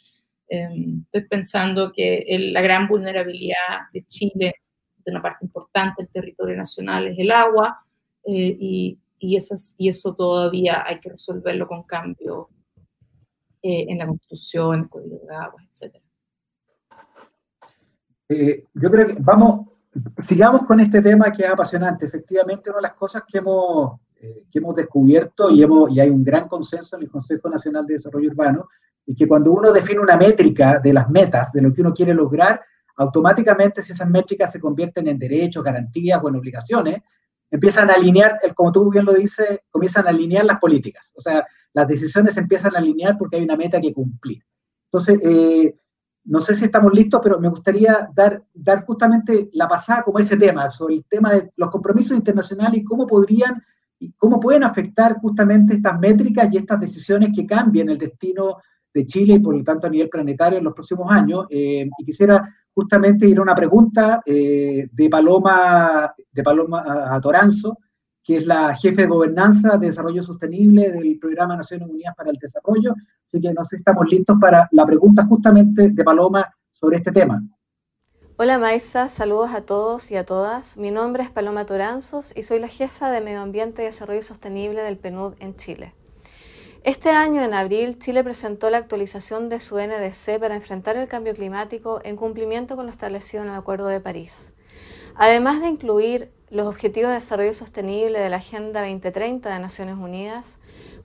[0.51, 4.55] Em, estoy pensando que la gran vulnerabilidad de Chile,
[4.97, 7.85] de una parte importante del territorio nacional, es el agua,
[8.25, 12.49] eh, y, y, esas, y eso todavía hay que resolverlo con cambio
[13.61, 15.95] eh, en la constitución, en el código de agua, etc.
[18.29, 19.67] Eh, yo creo que vamos,
[20.23, 22.07] sigamos con este tema que es apasionante.
[22.07, 26.23] Efectivamente, una de las cosas que hemos, que hemos descubierto y, hemos, y hay un
[26.23, 28.67] gran consenso en el Consejo Nacional de Desarrollo Urbano
[29.09, 32.13] y que cuando uno define una métrica de las metas, de lo que uno quiere
[32.13, 32.61] lograr,
[32.95, 37.01] automáticamente si esas métricas se convierten en derechos, garantías o en obligaciones,
[37.49, 41.11] empiezan a alinear, como tú bien lo dices, comienzan a alinear las políticas.
[41.15, 41.43] O sea,
[41.73, 44.43] las decisiones empiezan a alinear porque hay una meta que cumplir.
[44.91, 45.75] Entonces, eh,
[46.25, 50.37] no sé si estamos listos, pero me gustaría dar, dar justamente la pasada como ese
[50.37, 53.59] tema, sobre el tema de los compromisos internacionales y cómo podrían
[53.97, 58.57] y cómo pueden afectar justamente estas métricas y estas decisiones que cambien el destino
[58.93, 61.45] de Chile y por lo tanto a nivel planetario en los próximos años.
[61.49, 67.77] y quisiera justamente ir a una pregunta de Paloma, de Paloma Toranzo,
[68.23, 72.37] que es la jefe de gobernanza de desarrollo sostenible del Programa Naciones Unidas para el
[72.37, 72.93] Desarrollo.
[73.27, 77.43] Así que nos estamos listos para la pregunta justamente de Paloma sobre este tema.
[78.37, 80.77] Hola Maisa, saludos a todos y a todas.
[80.77, 84.81] Mi nombre es Paloma Toranzos y soy la jefa de Medio Ambiente y Desarrollo Sostenible
[84.81, 85.93] del PNUD en Chile.
[86.85, 91.33] Este año, en abril, Chile presentó la actualización de su NDC para enfrentar el cambio
[91.33, 94.53] climático en cumplimiento con lo establecido en el Acuerdo de París.
[95.15, 100.59] Además de incluir los Objetivos de Desarrollo Sostenible de la Agenda 2030 de Naciones Unidas,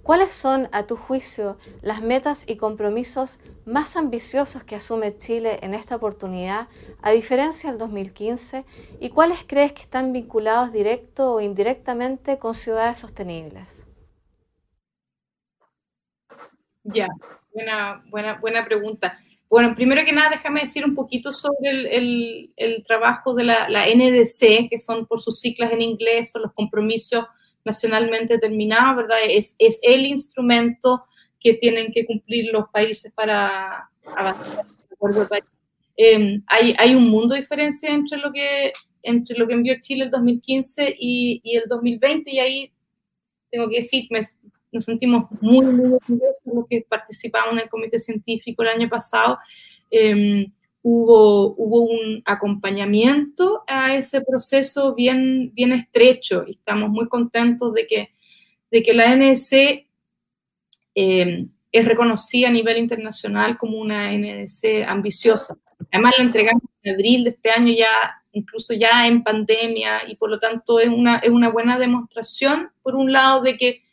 [0.05, 5.75] ¿cuáles son, a tu juicio, las metas y compromisos más ambiciosos que asume Chile en
[5.75, 6.69] esta oportunidad,
[7.03, 8.65] a diferencia del 2015,
[9.01, 13.89] y cuáles crees que están vinculados directo o indirectamente con ciudades sostenibles?
[16.85, 17.09] Ya,
[17.53, 19.19] buena, buena, buena pregunta.
[19.49, 23.87] Bueno, primero que nada, déjame decir un poquito sobre el, el, trabajo de la, la,
[23.87, 27.25] NDC, que son por sus siglas en inglés, son los compromisos
[27.65, 29.19] nacionalmente determinados, ¿verdad?
[29.27, 31.05] Es, es el instrumento
[31.41, 34.67] que tienen que cumplir los países para avanzar.
[35.97, 40.05] Em, hay, hay, un mundo de diferencia entre lo que entre lo que envió Chile
[40.05, 42.73] el 2015 y, y el 2020 y ahí
[43.51, 44.21] tengo que decir, me,
[44.75, 49.39] nos sentimos muy, muy orgullosos los que participamos en el comité científico el año pasado.
[49.91, 57.73] Em, hubo, hubo un acompañamiento a ese proceso bien, bien estrecho y estamos muy contentos
[57.73, 58.15] de que,
[58.71, 59.87] de que la NDC
[60.95, 65.57] em, es reconocida a nivel internacional como una NDC ambiciosa.
[65.91, 70.31] Además, la entregamos en abril de este año ya, incluso ya en pandemia, y por
[70.31, 73.84] lo tanto es una, es una buena demostración, por un lado, de que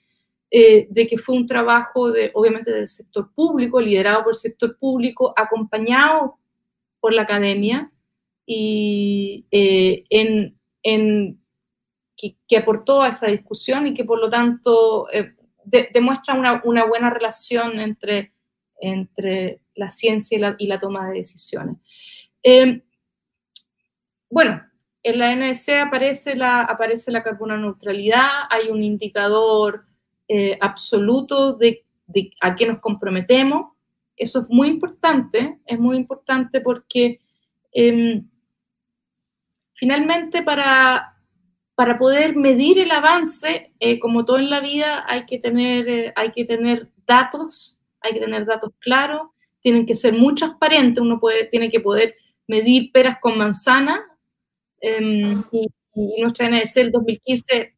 [0.54, 4.78] eh, de que fue un trabajo, de, obviamente, del sector público, liderado por el sector
[4.78, 6.40] público, acompañado
[7.00, 7.90] por la academia
[8.46, 11.40] y eh, en,
[12.18, 15.36] que, aportó a esa discusión y que, por lo tanto, eh,
[15.94, 18.34] demuestra una, una, buena relación entre,
[18.82, 21.78] entre la ciencia y la, y la toma de decisiones.
[24.30, 24.62] bueno,
[25.02, 29.86] en la NSC aparece la, aparece la carbono neutralidad, hay un indicador
[30.34, 31.84] eh, absoluto de,
[32.40, 33.74] a qué nos comprometemos.
[34.16, 37.20] Eso es muy importante, es muy importante porque
[37.74, 38.26] em,
[39.74, 41.18] finalmente para,
[41.76, 46.14] para poder medir el avance, eh, como todo en la vida, hay que, tener, eh,
[46.16, 51.20] hay que tener datos, hay que tener datos claros, tienen que ser muy transparentes, uno
[51.20, 52.16] puede, tiene que poder
[52.48, 54.02] medir peras con manzana.
[54.80, 57.76] Em, y, y, nuestra NDC el 2015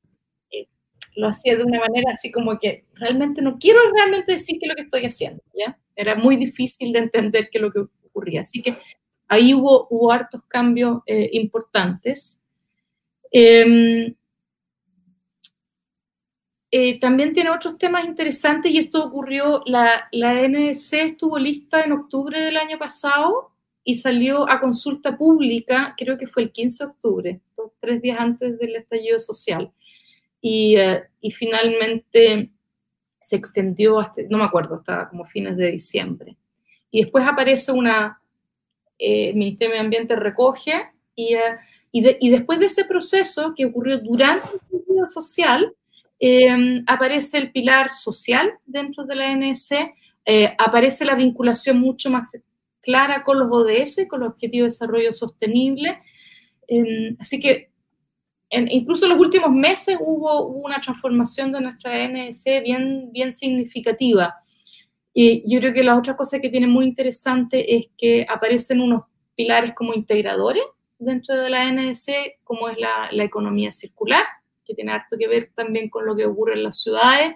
[1.15, 4.69] lo hacía de una manera así como que realmente no quiero realmente decir qué es
[4.69, 5.77] lo que estoy haciendo, ¿ya?
[5.95, 8.41] Era muy difícil de entender qué es lo que ocurría.
[8.41, 8.75] Así que
[9.27, 12.41] ahí hubo, hubo hartos cambios eh, importantes.
[13.31, 14.15] Em,
[16.71, 22.41] eh, también tiene otros temas interesantes y esto ocurrió, la, la estuvo lista en octubre
[22.41, 23.51] del año pasado
[23.83, 27.41] y salió a consulta pública, creo que fue el 15 de octubre,
[27.79, 29.71] tres días antes del estallido social.
[30.45, 32.51] Eh, y, finalmente
[33.21, 36.35] se extendió hasta, no me acuerdo, hasta como fines de diciembre.
[36.91, 38.21] Y después aparece una,
[38.99, 40.73] eh, el Ministerio de Medio Ambiente recoge
[41.15, 41.57] y, eh,
[41.93, 45.73] y, después de ese proceso que ocurrió durante el periodo social,
[46.87, 49.73] aparece el pilar social dentro de la NS,
[50.57, 52.29] aparece la vinculación mucho más
[52.81, 56.01] clara con los ODS, con los Objetivos de Desarrollo Sostenible.
[57.19, 57.72] así que
[58.53, 64.35] incluso en los últimos meses hubo, una transformación de nuestra NS bien, bien significativa.
[65.13, 69.03] Y yo creo que la otra cosa que tiene muy interesante es que aparecen unos
[69.35, 70.63] pilares como integradores
[70.99, 72.11] dentro de la NS,
[72.43, 74.23] como es la, la economía circular,
[74.65, 77.33] que tiene harto que ver también con lo que ocurre en las ciudades,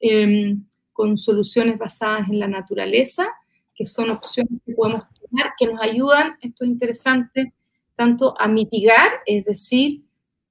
[0.00, 3.28] em, con soluciones basadas en la naturaleza,
[3.74, 7.52] que son opciones que podemos tomar, que nos ayudan, esto es interesante,
[7.96, 10.02] tanto a mitigar, es decir,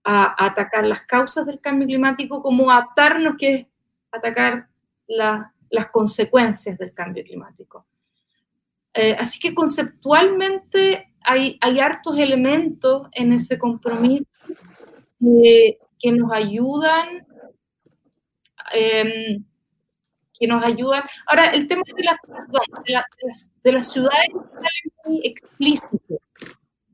[0.04, 3.66] a, atacar las causas del cambio climático como adaptarnos, que es
[4.12, 4.68] atacar
[5.08, 7.86] las consecuencias del cambio climático.
[8.94, 14.26] Eh, así que conceptualmente hay, hay, hartos elementos en ese compromiso
[15.20, 17.26] que, nos ayudan.
[18.74, 19.44] Em,
[20.40, 21.04] que nos ayudan.
[21.28, 22.18] Ahora, el tema de, la,
[22.86, 26.22] de, las, de las ciudades sale muy explícito,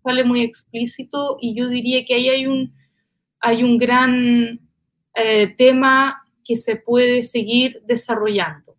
[0.03, 2.73] sale muy explícito y yo diría que ahí hay un,
[3.39, 4.59] hay un gran
[5.13, 8.75] eh, tema que se puede seguir desarrollando.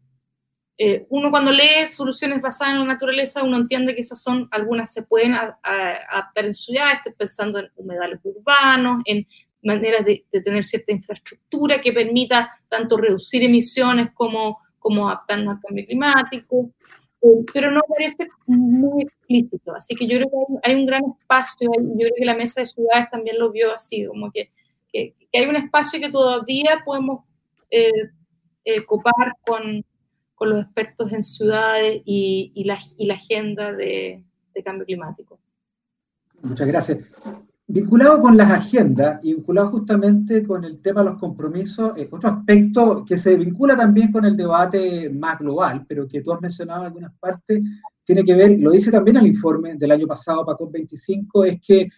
[0.78, 4.92] eh, uno cuando lee soluciones basadas en la naturaleza, uno entiende que esas son, algunas
[4.92, 9.26] se pueden adaptar en ciudades, estoy pensando en humedales urbanos, en
[9.62, 14.60] maneras de, tener cierta infraestructura que permita tanto reducir emisiones como,
[15.08, 16.70] adaptarnos al cambio climático,
[17.22, 19.06] eh, pero no parece muy
[19.76, 22.66] Así que yo creo que hay, un gran espacio, yo creo que la mesa de
[22.66, 24.50] ciudades también lo vio así, como que,
[24.92, 27.24] hay un espacio que todavía podemos
[27.70, 28.10] eh,
[28.64, 29.84] eh, copar con,
[30.38, 34.22] los expertos en ciudades y, la, agenda de
[34.64, 35.38] cambio climático.
[36.42, 36.98] Muchas gracias.
[37.68, 42.30] Vinculado con las agendas y vinculado justamente con el tema de los compromisos, eh, otro
[42.30, 46.82] aspecto que se vincula también con el debate más global, pero que tú has mencionado
[46.82, 47.60] en algunas partes,
[48.04, 51.88] tiene que ver, lo dice también el informe del año pasado para COP25, es que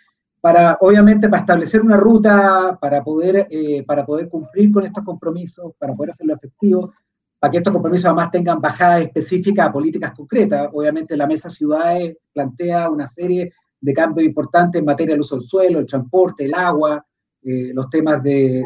[0.40, 5.72] para, obviamente, para establecer una ruta, para poder, eh, para poder cumplir con estos compromisos,
[5.78, 6.94] para poder hacerlo efectivo,
[7.38, 10.70] para que estos compromisos además tengan bajadas específicas a políticas concretas.
[10.72, 15.44] Obviamente la Mesa Ciudades plantea una serie de cambios importantes en materia del uso del
[15.44, 17.04] suelo, el transporte, el agua,
[17.42, 18.64] eh, los temas de,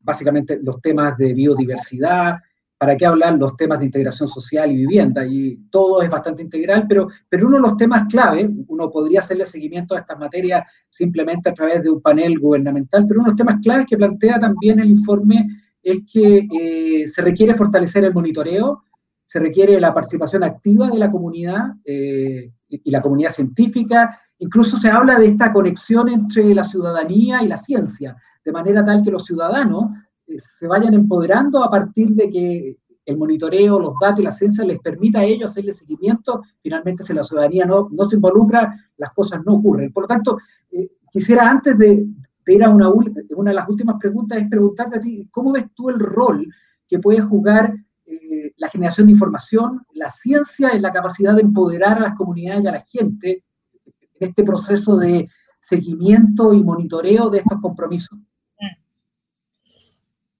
[0.00, 2.36] básicamente los temas de biodiversidad,
[2.82, 6.86] para qué hablar los temas de integración social y vivienda, y todo es bastante integral,
[6.88, 11.48] pero, pero uno de los temas clave, uno podría hacerle seguimiento a estas materias simplemente
[11.48, 14.80] a través de un panel gubernamental, pero uno de los temas claves que plantea también
[14.80, 15.46] el informe
[15.80, 18.82] es que eh, se requiere fortalecer el monitoreo,
[19.26, 24.90] se requiere la participación activa de la comunidad eh, y la comunidad científica Incluso se
[24.90, 29.24] habla de esta conexión entre la ciudadanía y la ciencia, de manera tal que los
[29.24, 29.92] ciudadanos
[30.26, 32.76] eh, se vayan empoderando a partir de que
[33.06, 36.42] el monitoreo, los datos y la ciencia les permita a ellos hacerle seguimiento.
[36.60, 39.92] Finalmente, si la ciudadanía no, no se involucra, las cosas no ocurren.
[39.92, 40.38] Por lo tanto,
[40.72, 42.04] eh, quisiera antes de,
[42.48, 45.88] ir a una, una de las últimas preguntas, es preguntarte a ti, ¿cómo ves tú
[45.88, 46.52] el rol
[46.88, 47.76] que puede jugar
[48.06, 52.64] eh, la generación de información, la ciencia en la capacidad de empoderar a las comunidades
[52.64, 53.44] y a la gente
[54.26, 55.28] este proceso de
[55.60, 58.18] seguimiento y monitoreo de estos compromisos?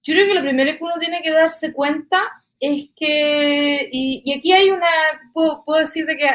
[0.03, 4.51] Yo creo que lo primero que uno tiene que darse cuenta es que, y, aquí
[4.51, 4.87] hay una,
[5.33, 6.29] puedo, decir de que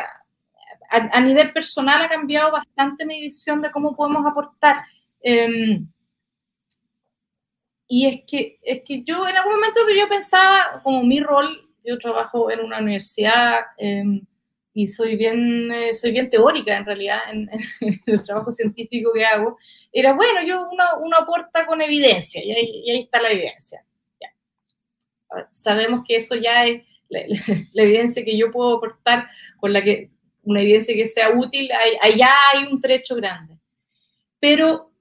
[0.90, 4.84] a, nivel personal ha cambiado bastante mi visión de cómo podemos aportar.
[5.20, 5.86] Em,
[7.86, 11.49] y es que, es que yo en algún momento yo pensaba, como mi rol,
[11.84, 14.22] yo trabajo en una universidad, em,
[14.79, 17.51] y soy bien, eh, soy bien teórica en realidad en,
[18.07, 19.59] el trabajo científico que hago,
[19.93, 23.85] era bueno, yo uno, uno aporta con evidencia y ahí, está la evidencia.
[25.51, 30.11] Sabemos que eso ya es la, evidencia que yo puedo aportar con la que
[30.45, 31.68] una evidencia que sea útil,
[32.01, 33.59] allá hay un trecho grande.
[34.39, 34.93] Pero,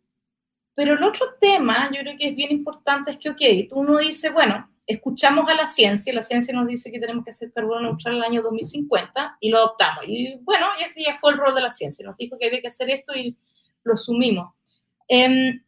[0.74, 4.00] pero el otro tema, yo creo que es bien importante, es que, ok, tú uno
[4.00, 7.82] dice, bueno, escuchamos a la ciencia, la ciencia nos dice que tenemos que hacer carbono
[7.82, 10.06] neutral en el año 2050 y lo adoptamos.
[10.08, 12.68] Y bueno, ese ya fue el rol de la ciencia, nos dijo que había que
[12.68, 13.36] hacer esto y
[13.84, 14.54] lo asumimos.
[15.10, 15.62] Em,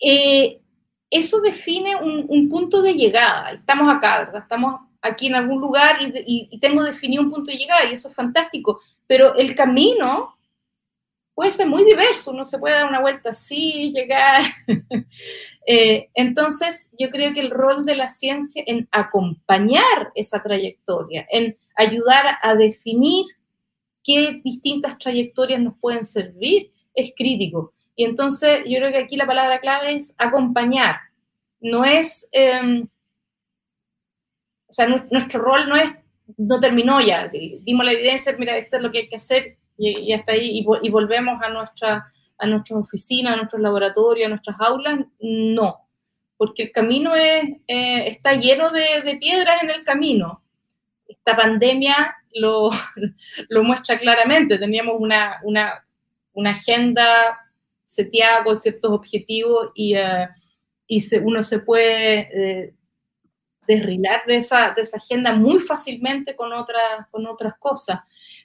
[0.00, 0.60] eh,
[1.08, 3.52] eso define un, punto de llegada.
[3.52, 4.42] Estamos acá, ¿verdad?
[4.42, 8.08] Estamos aquí en algún lugar y, y tengo definido un punto de llegada y eso
[8.08, 10.33] es fantástico, pero el camino
[11.34, 14.44] puede ser muy diverso, uno se puede dar una vuelta así, llegar.
[15.66, 21.56] Eh, entonces, yo creo que el rol de la ciencia en acompañar esa trayectoria, en
[21.74, 23.24] ayudar a definir
[24.02, 27.72] qué distintas trayectorias nos pueden servir, es crítico.
[27.96, 30.96] Y entonces, yo creo que aquí la palabra clave es acompañar.
[31.60, 32.86] No es, em,
[34.68, 35.92] o sea, nuestro rol no es,
[36.36, 40.12] no terminó ya, dimos la evidencia, mira, esto es lo que hay que hacer y,
[40.12, 45.00] hasta ahí, y, volvemos a, nuestra, a nuestras oficinas, a nuestros laboratorios, a nuestras aulas,
[45.20, 45.88] no,
[46.36, 50.42] porque el camino es, eh, está lleno de, piedras en el camino.
[51.08, 52.70] Esta pandemia lo,
[53.48, 55.84] lo muestra claramente, teníamos una, una,
[56.32, 57.40] una, agenda
[57.84, 60.28] seteada con ciertos objetivos y, uh,
[60.86, 62.18] y se, uno se puede...
[62.32, 62.74] Eh,
[63.66, 68.00] desrilar de esa, de esa agenda muy fácilmente con, otras con otras cosas.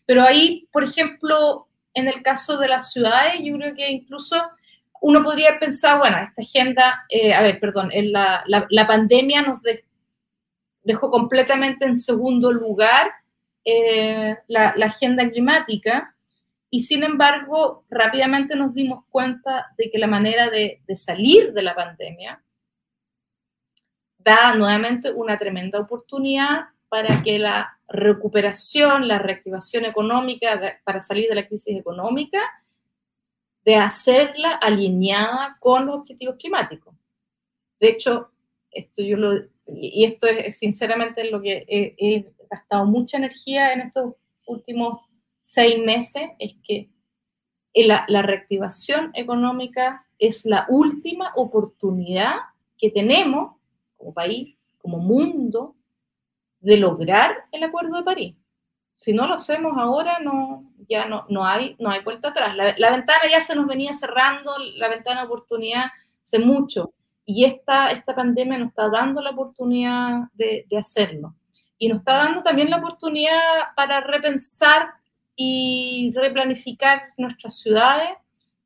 [0.10, 4.41] Pero ahí, por ejemplo, en el caso de las ciudades, yo creo que incluso
[5.01, 9.60] uno podría pensar, bueno, esta agenda, eh, a ver, perdón, la, pandemia nos
[10.82, 13.12] dejó completamente en segundo lugar
[13.64, 16.16] eh, la, agenda climática
[16.72, 21.76] y sin embargo rápidamente nos dimos cuenta de que la manera de salir de la
[21.76, 22.41] pandemia
[24.18, 31.35] da nuevamente una tremenda oportunidad para que la recuperación, la reactivación económica para salir de
[31.35, 32.39] la crisis económica,
[33.63, 36.95] de hacerla alineada con los objetivos climáticos.
[37.79, 38.31] De hecho,
[38.71, 44.15] esto yo lo, y esto es, sinceramente lo que he, gastado mucha energía en estos
[44.47, 45.01] últimos
[45.39, 46.89] seis meses, es que
[47.75, 52.37] la, la reactivación económica es la última oportunidad
[52.75, 53.55] que tenemos
[53.97, 55.75] como país, como mundo,
[56.60, 58.36] de lograr el Acuerdo de París.
[58.95, 62.55] Si no lo hacemos ahora, no, ya no, no, hay, no hay vuelta atrás.
[62.55, 65.86] La, ventana ya se nos venía cerrando, la ventana de oportunidad
[66.24, 66.93] hace mucho.
[67.26, 71.36] Y esta, esta pandemia nos está dando la oportunidad de, hacerlo.
[71.78, 73.39] Y nos está dando también la oportunidad
[73.76, 74.89] para repensar
[75.36, 78.10] y replanificar nuestras ciudades.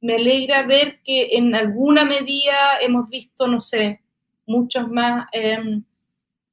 [0.01, 4.01] Me alegra ver que en alguna medida hemos visto, no sé,
[4.47, 5.83] muchos más eh,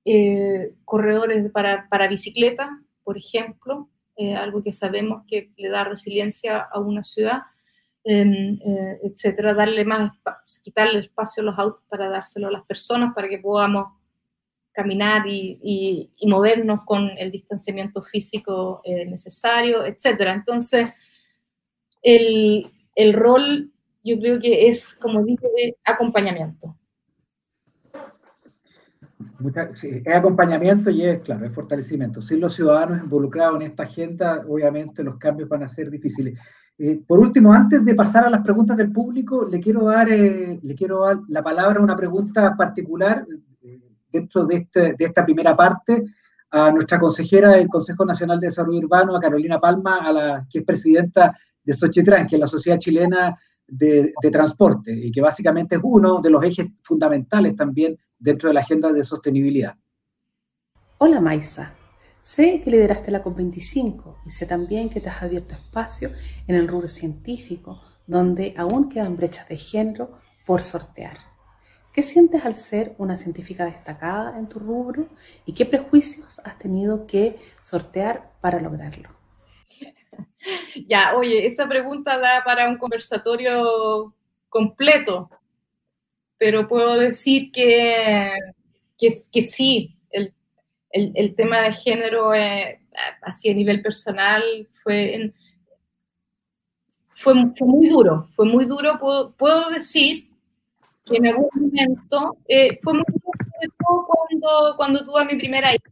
[0.05, 6.59] eh, corredores para, para bicicleta, por ejemplo, eh, algo que sabemos que le da resiliencia
[6.59, 7.43] a una ciudad,
[8.05, 10.13] em, eh, etcétera, darle más,
[10.63, 13.93] quitarle espacio a los autos para dárselo a las personas para que podamos
[14.73, 15.59] caminar y,
[16.19, 20.33] y, movernos con el distanciamiento físico necesario, etcétera.
[20.33, 20.91] Entonces,
[22.03, 23.73] el, el rol
[24.05, 26.77] yo creo que es, como dije, de acompañamiento
[29.83, 32.21] es acompañamiento y es, claro, es fortalecimiento.
[32.21, 36.39] Sin los ciudadanos involucrados en esta agenda, obviamente los cambios van a ser difíciles.
[36.79, 40.59] Eh, por último, antes de pasar a las preguntas del público, le quiero dar, eh,
[40.63, 43.27] le quiero dar la palabra a una pregunta particular
[43.63, 43.81] eh,
[44.11, 46.05] dentro de, este, de esta primera parte
[46.51, 50.61] a nuestra consejera del Consejo Nacional de Desarrollo Urbano, a Carolina Palma, a la que
[50.61, 55.77] es presidenta de Xochitran, que es la Sociedad Chilena de, de, Transporte, y que básicamente
[55.77, 59.75] es uno de los ejes fundamentales también dentro de la agenda de sostenibilidad.
[60.99, 61.75] Hola Maisa,
[62.21, 66.11] sé que lideraste la COP25 y sé también que te has abierto espacio
[66.47, 71.17] en el rubro científico, donde aún quedan brechas de género por sortear.
[71.93, 75.09] ¿Qué sientes al ser una científica destacada en tu rubro
[75.45, 79.09] y qué prejuicios has tenido que sortear para lograrlo?
[80.87, 84.15] Ya, oye, esa pregunta da para un conversatorio
[84.49, 85.31] completo,
[86.41, 88.33] pero puedo decir que,
[88.97, 90.33] que, que sí, el,
[90.91, 92.81] el, el, tema de género, eh,
[93.21, 94.43] así a nivel personal,
[94.83, 95.35] fue,
[97.11, 100.31] fue, fue, muy duro, fue muy duro, puedo, puedo decir
[101.05, 105.37] que en algún momento eh, fue muy duro, sobre todo cuando, cuando tuve a mi
[105.37, 105.91] primera hija.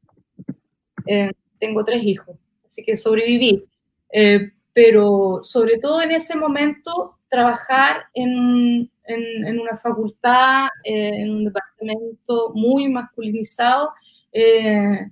[1.04, 1.30] Eh,
[1.60, 2.34] tengo tres hijos,
[2.66, 3.66] así que sobreviví.
[4.10, 11.44] Eh, pero sobre todo en ese momento, trabajar en, en, una facultad, eh, en un
[11.44, 13.92] departamento muy masculinizado,
[14.32, 15.10] eh,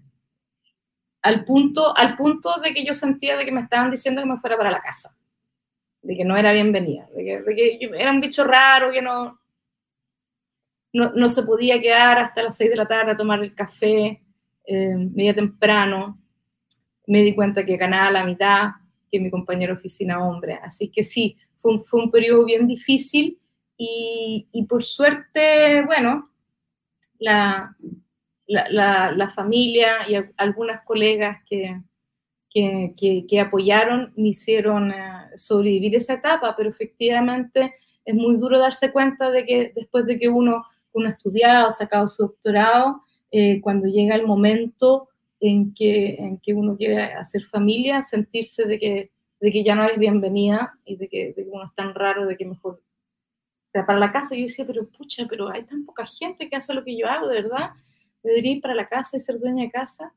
[1.23, 4.39] al, punto, al punto de que yo sentía de que me estaban diciendo que me
[4.39, 5.17] fuera para la casa,
[6.03, 9.41] de que no era bienvenida, de que, de que era un bicho raro, que no,
[10.93, 14.23] no, no, se podía quedar hasta las 6 de la tarde a tomar el café
[14.67, 16.19] eh, media temprano.
[17.07, 18.71] Me di cuenta que ganaba la mitad
[19.11, 20.59] que mi compañero oficina hombre.
[20.63, 23.39] Así que sí, fue un, fue un periodo bien difícil
[23.77, 26.31] y, y por suerte, bueno,
[27.19, 27.77] la,
[28.47, 31.83] la, la, familia y algunas colegas que,
[32.51, 34.97] que, que, apoyaron me hicieron eh,
[35.37, 37.75] sobrevivir esa etapa, pero efectivamente
[38.05, 42.09] es muy duro darse cuenta de que después de que uno, uno ha estudiado, sacado
[42.09, 45.09] su doctorado, eh, cuando llega el momento
[45.41, 49.11] en que, en que uno quiere hacer familia, sentirse de que,
[49.41, 52.27] de que ya no es bienvenida y de que, de que uno es tan raro,
[52.27, 52.81] de que mejor
[53.85, 56.85] para la casa yo decía, pero pucha, pero hay tan poca gente que hace lo
[56.85, 57.71] que yo hago, de verdad.
[58.23, 60.13] Debería ir para la casa y ser dueña de casa.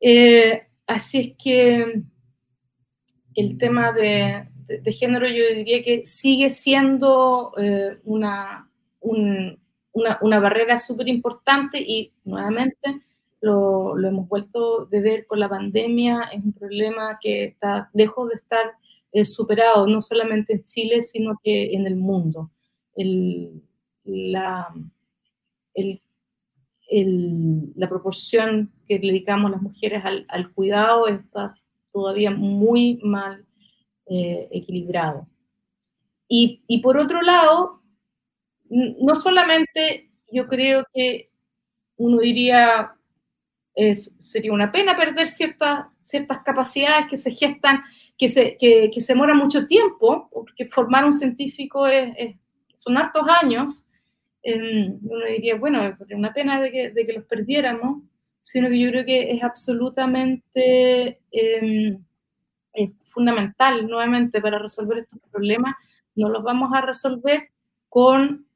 [0.00, 2.02] Eh, así es que
[3.34, 8.70] el tema de, de, género yo diría que sigue siendo eh, una,
[9.00, 9.58] un,
[9.92, 13.00] una, una, barrera súper importante y nuevamente
[13.40, 18.28] lo, lo, hemos vuelto de ver con la pandemia, es un problema que está lejos
[18.28, 18.74] de estar
[19.22, 22.50] superado, no solamente en Chile, sino que en el mundo.
[24.04, 24.68] La,
[27.88, 31.54] proporción que dedicamos las mujeres al, cuidado está
[31.92, 33.44] todavía muy mal
[34.06, 35.28] eh, equilibrado.
[36.28, 37.82] Y, y, por otro lado,
[38.68, 41.30] no solamente yo creo que
[41.96, 42.96] uno diría,
[44.20, 47.82] sería una pena perder ciertas, ciertas capacidades que se gestan
[48.16, 52.36] que se, que, que se demora mucho tiempo, porque formar un científico es, es
[52.84, 53.86] son hartos años.
[54.42, 58.02] Eh, uno diría, bueno, es una pena de que, de que, los perdiéramos,
[58.42, 61.98] sino que yo creo que es absolutamente eh,
[62.74, 65.74] es fundamental, nuevamente, para resolver estos problemas.
[66.14, 67.50] No los vamos a resolver
[67.88, 68.46] con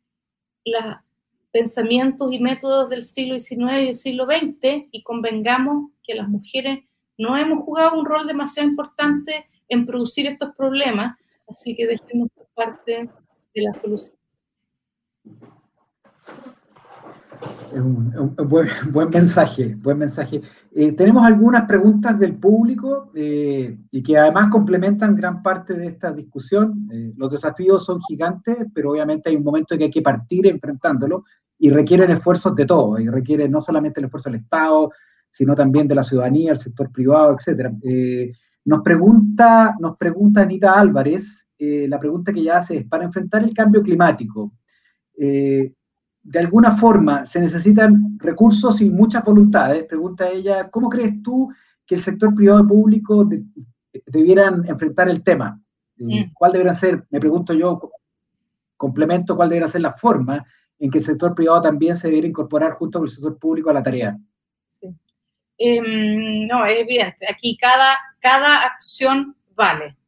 [0.64, 1.02] las
[1.50, 6.80] pensamientos y métodos del siglo XIX y del siglo XX y convengamos que las mujeres
[7.18, 11.16] no hemos jugado un rol demasiado importante en producir estos problemas,
[11.48, 13.10] así que dejemos parte
[13.54, 14.16] de la solución.
[17.72, 18.48] Un, un,
[18.92, 20.40] buen, mensaje, buen mensaje.
[20.74, 26.10] Eh, tenemos algunas preguntas del público eh, y que además complementan gran parte de esta
[26.10, 26.88] discusión.
[26.92, 30.46] Eh, los desafíos son gigantes, pero obviamente hay un momento en que hay que partir
[30.46, 31.24] enfrentándolo
[31.58, 34.92] y requieren esfuerzos de todos, y requieren no solamente el esfuerzo del Estado,
[35.28, 37.70] sino también de la ciudadanía, el sector privado, etc.
[38.64, 43.54] nos, pregunta, nos pregunta Anita Álvarez, la pregunta que ella hace es, para enfrentar el
[43.54, 44.52] cambio climático,
[46.28, 49.84] de alguna forma se necesitan recursos y muchas voluntades.
[49.84, 51.48] Pregunta ella, ¿cómo crees tú
[51.86, 53.28] que el sector privado y público
[54.06, 55.60] debieran enfrentar el tema?
[55.98, 56.30] Eh.
[56.34, 57.90] ¿Cuál debería ser, me pregunto yo,
[58.76, 60.44] complemento, cuál debería ser la forma
[60.78, 63.72] en que el sector privado también se debería incorporar junto con el sector público a
[63.72, 64.18] la tarea?
[65.58, 67.26] Em, no, es evidente.
[67.28, 69.98] Aquí cada, cada acción vale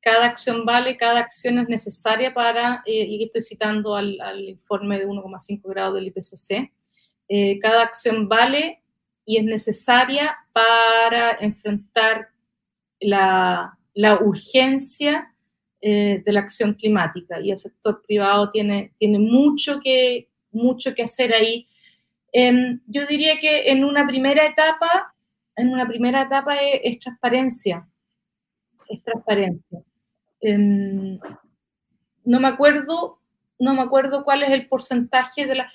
[0.00, 4.18] cada acción vale, cada acción es necesaria para, eh, y estoy citando al,
[4.48, 6.72] informe de 1,5 grados del IPCC,
[7.28, 8.80] eh, cada acción vale
[9.24, 12.28] y es necesaria para enfrentar
[12.98, 13.76] la,
[14.22, 15.34] urgencia
[15.82, 21.02] eh, de la acción climática y el sector privado tiene, tiene mucho, que, mucho que
[21.02, 21.68] hacer ahí.
[22.32, 25.14] Em, yo diría que en una primera etapa,
[25.56, 27.88] en una primera etapa es transparencia,
[28.88, 29.82] es transparencia.
[30.40, 31.18] Em,
[32.24, 33.18] no me acuerdo,
[33.58, 35.72] no me acuerdo cuál es el porcentaje de la,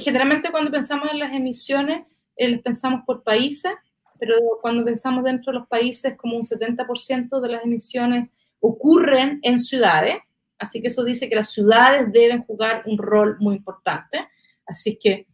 [0.00, 3.72] generalmente cuando pensamos en las emisiones, eh, pensamos por países,
[4.18, 8.30] pero cuando pensamos dentro de los países, como un 70% de las emisiones
[8.60, 10.16] ocurren en ciudades,
[10.58, 14.26] así que eso dice que las ciudades deben jugar un rol muy importante,
[14.66, 15.26] así que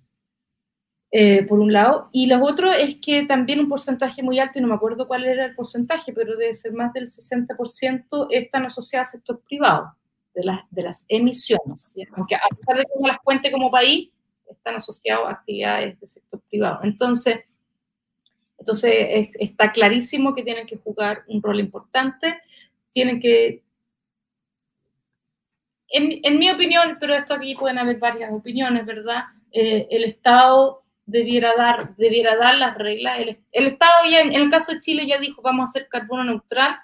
[1.13, 2.09] eh, por un lado.
[2.13, 5.25] Y lo otro es que también un porcentaje muy alto, y no me acuerdo cuál
[5.25, 9.97] era el porcentaje, pero debe ser más del 60%, están asociadas al sector privado
[10.35, 11.97] de las, de las emisiones.
[12.13, 14.11] Aunque a pesar de que no las cuente como país,
[14.49, 16.81] están asociados a actividades del sector privado.
[16.85, 17.41] Entonces,
[18.57, 22.41] entonces está clarísimo que tienen que jugar un rol importante,
[22.93, 23.65] tienen que...
[25.89, 29.25] En, en mi opinión, pero esto aquí pueden haber varias opiniones, ¿verdad?
[29.51, 33.19] Eh, el Estado debiera dar, debiera dar las reglas.
[33.53, 36.77] El, Estado ya, en, el caso de Chile, ya dijo, vamos a hacer carbono neutral,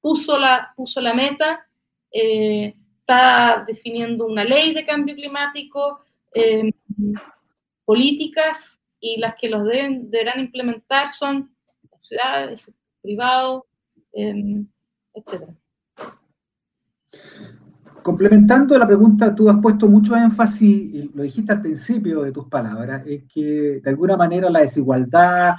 [0.00, 1.66] puso la, puso la meta,
[2.12, 6.00] eh, está definiendo una ley de cambio climático,
[6.34, 6.72] eh,
[7.84, 11.54] políticas, y las que los deben, deberán implementar son
[11.90, 13.66] las ciudades, el privado,
[14.12, 14.64] eh,
[15.14, 15.48] etc.
[18.10, 22.48] Complementando la pregunta, tú has puesto mucho énfasis, y lo dijiste al principio de tus
[22.48, 25.54] palabras, es que de alguna manera la desigualdad,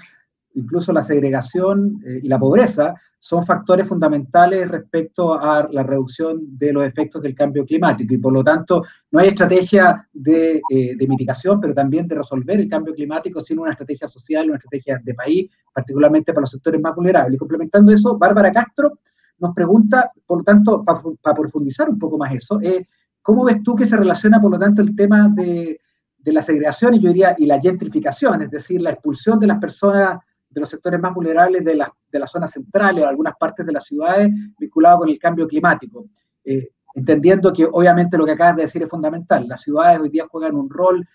[0.55, 6.73] incluso la segregación eh, y la pobreza son factores fundamentales respecto a la reducción de
[6.73, 11.07] los efectos del cambio climático y por lo tanto no hay estrategia de, eh, de
[11.07, 15.13] mitigación, pero también de resolver el cambio climático sin una estrategia social, una estrategia de
[15.13, 17.35] país, particularmente para los sectores más vulnerables.
[17.35, 18.99] Y complementando eso, Bárbara Castro
[19.41, 22.87] nos pregunta, por lo tanto, para profundizar un poco más eso, eh,
[23.21, 25.79] ¿cómo ves tú que se relaciona, por lo tanto, el tema de,
[26.25, 30.19] la segregación y yo diría, y la gentrificación, es decir, la expulsión de las personas
[30.49, 33.85] de los sectores más vulnerables de, de las zonas centrales o algunas partes de las
[33.85, 36.05] ciudades vinculado con el cambio climático?
[36.43, 40.27] Eh, entendiendo que obviamente lo que acabas de decir es fundamental, las ciudades hoy día
[40.29, 41.07] juegan un rol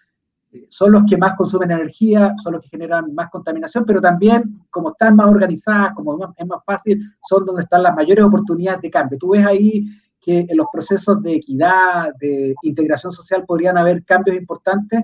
[0.68, 4.90] son los que más consumen energía, son los que generan más contaminación, pero también, como
[4.90, 9.18] están más organizadas, como es más fácil, son donde están las mayores oportunidades de cambio.
[9.18, 9.86] ¿Tú ves ahí
[10.20, 15.02] que en los procesos de equidad, de integración social, podrían haber cambios importantes?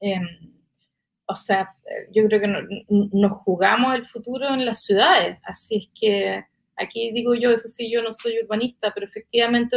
[0.00, 0.26] Em,
[1.26, 1.74] o sea,
[2.12, 6.44] yo creo que nos jugamos el futuro en las ciudades, así es que
[6.76, 9.76] aquí digo yo, eso sí, yo no soy urbanista, pero efectivamente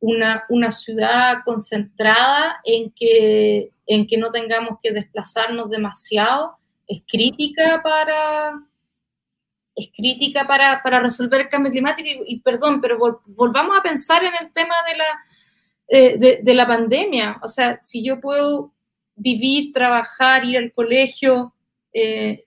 [0.00, 6.56] una, una ciudad concentrada en que, en que no tengamos que desplazarnos demasiado
[6.86, 8.54] es crítica para,
[9.74, 12.22] es crítica para, para resolver el cambio climático.
[12.26, 15.18] Y, perdón, pero volvamos a pensar en el tema de la,
[15.88, 17.40] eh, de, la pandemia.
[17.42, 18.72] O sea, si yo puedo
[19.16, 21.54] vivir, trabajar, ir al colegio
[21.92, 22.44] eh,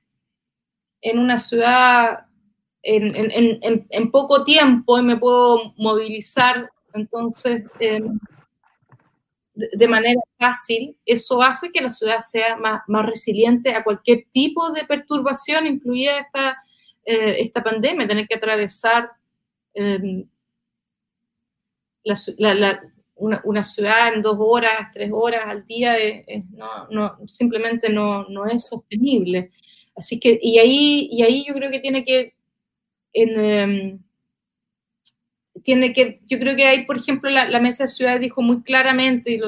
[1.02, 2.26] en una ciudad
[2.82, 8.20] en, poco tiempo y me puedo movilizar entonces, em,
[9.74, 14.86] de manera fácil, eso hace que la ciudad sea más, resiliente a cualquier tipo de
[14.86, 16.58] perturbación, incluida esta,
[17.06, 19.12] eh, esta pandemia, tener que atravesar
[19.74, 20.26] em,
[23.44, 25.96] una, ciudad en dos horas, tres horas al día,
[26.90, 29.52] no, simplemente no, es sostenible.
[29.96, 32.34] Así que, y ahí, y ahí yo creo que tiene que,
[33.14, 34.00] em,
[35.64, 39.40] tiene que, yo creo que ahí, por ejemplo, la, Mesa de Ciudades dijo muy claramente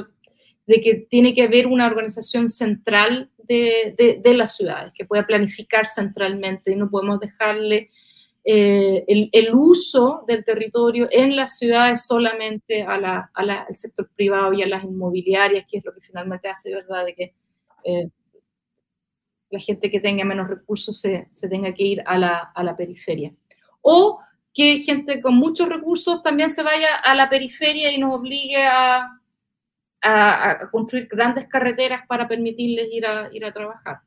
[0.68, 5.86] de que tiene que haber una organización central de, de, las ciudades, que pueda planificar
[5.86, 7.90] centralmente y no podemos dejarle
[8.44, 14.68] eh, el, uso del territorio en las ciudades solamente a al sector privado y a
[14.68, 17.34] las inmobiliarias, que es lo que finalmente hace, ¿verdad?, de que
[17.84, 18.10] eh,
[19.50, 22.76] la gente que tenga menos recursos se, se tenga que ir a la, a la,
[22.76, 23.34] periferia.
[23.82, 24.20] O
[24.54, 29.18] que gente con muchos recursos también se vaya a la periferia y nos obligue a,
[30.72, 34.00] construir grandes carreteras para permitirles ir a, ir a trabajar.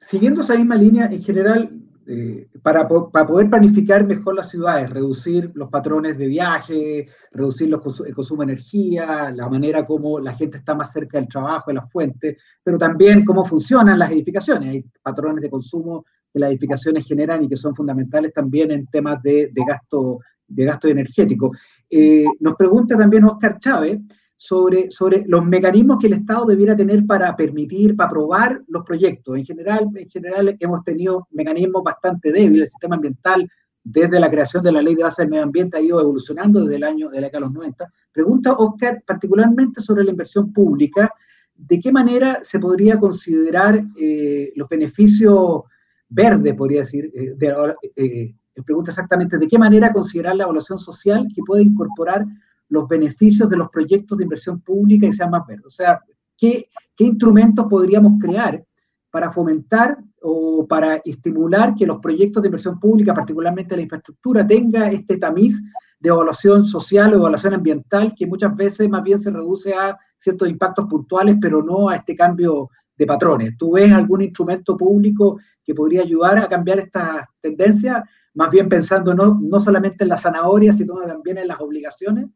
[0.00, 1.78] Siguiendo esa misma línea, en general,
[2.10, 8.00] eh, para, para, poder planificar mejor las ciudades, reducir los patrones de viaje, reducir los,
[8.00, 11.74] el consumo de energía, la manera como la gente está más cerca del trabajo, de
[11.74, 14.70] las fuentes, pero también cómo funcionan las edificaciones.
[14.70, 19.22] Hay patrones de consumo que las edificaciones generan y que son fundamentales también en temas
[19.22, 21.52] de, de gasto, de gasto energético.
[21.90, 23.98] Eh, nos pregunta también Oscar Chávez
[24.36, 29.36] sobre, sobre los mecanismos que el Estado debiera tener para permitir, para aprobar los proyectos.
[29.36, 32.62] En general, en general hemos tenido mecanismos bastante débiles.
[32.62, 33.48] El sistema ambiental,
[33.82, 36.76] desde la creación de la Ley de Base del Medio Ambiente, ha ido evolucionando desde
[36.76, 37.92] el año de la década de los 90.
[38.12, 41.12] Pregunta Oscar particularmente sobre la inversión pública.
[41.56, 45.62] ¿De qué manera se podría considerar eh, los beneficios
[46.08, 48.34] verdes, podría decir, eh, de,
[48.64, 52.24] pregunta exactamente de qué manera considerar la evaluación social que puede incorporar
[52.68, 55.66] los beneficios de los proyectos de inversión pública y sean más verdes.
[55.66, 56.00] O sea,
[56.36, 58.62] ¿qué, qué instrumentos podríamos crear
[59.10, 64.90] para fomentar o para estimular que los proyectos de inversión pública, particularmente la infraestructura, tenga
[64.90, 65.60] este tamiz
[66.00, 70.48] de evaluación social o evaluación ambiental que muchas veces más bien se reduce a ciertos
[70.48, 73.56] impactos puntuales, pero no a este cambio de patrones.
[73.56, 78.04] ¿Tú ves algún instrumento público que podría ayudar a cambiar esta tendencia?
[78.34, 82.26] Más bien pensando no, no solamente en la zanahoria, sino también en las obligaciones.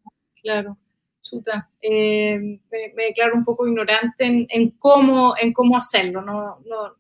[0.41, 0.79] Claro,
[1.21, 1.69] chuta.
[1.81, 2.39] Eh,
[2.71, 6.23] me, declaro un poco ignorante en, cómo, en cómo hacerlo.
[6.23, 6.97] No, no,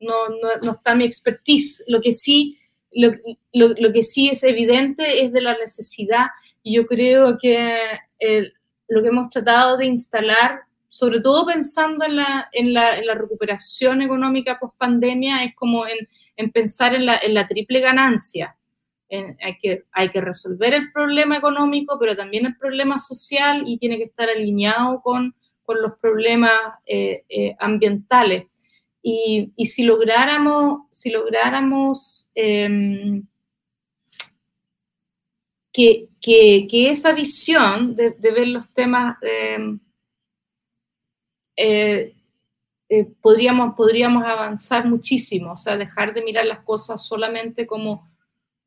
[0.00, 0.28] no,
[0.62, 1.84] no, está mi expertise.
[1.86, 2.58] Lo que sí,
[2.90, 3.12] lo,
[3.52, 6.26] lo, que sí es evidente es de la necesidad.
[6.62, 7.78] Y yo creo que
[8.88, 10.62] lo que hemos tratado de instalar,
[10.94, 15.86] sobre todo pensando en la, en la, en la recuperación económica post pandemia, es como
[15.86, 18.56] en, en pensar en la, en la triple ganancia
[19.40, 23.96] hay, que, hay que resolver el problema económico, pero también el problema social y tiene
[23.96, 26.52] que estar alineado con, con los problemas
[26.86, 28.46] eh, eh, ambientales.
[29.02, 33.26] Y, y, si lográramos, si lográramos em,
[35.70, 39.78] que, que, que, esa visión de, de ver los temas, em,
[41.56, 42.14] eh,
[43.20, 48.08] podríamos, podríamos avanzar muchísimo, o sea, dejar de mirar las cosas solamente como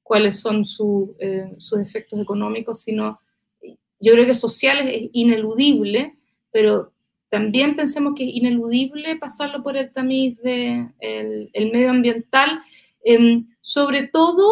[0.03, 0.65] cuáles son
[1.19, 3.19] eh, sus efectos económicos, sino
[3.99, 6.17] yo creo que sociales es ineludible,
[6.51, 6.91] pero
[7.29, 12.61] también pensemos que es ineludible pasarlo por el tamiz del de el medioambiental,
[13.03, 14.49] em, sobre todo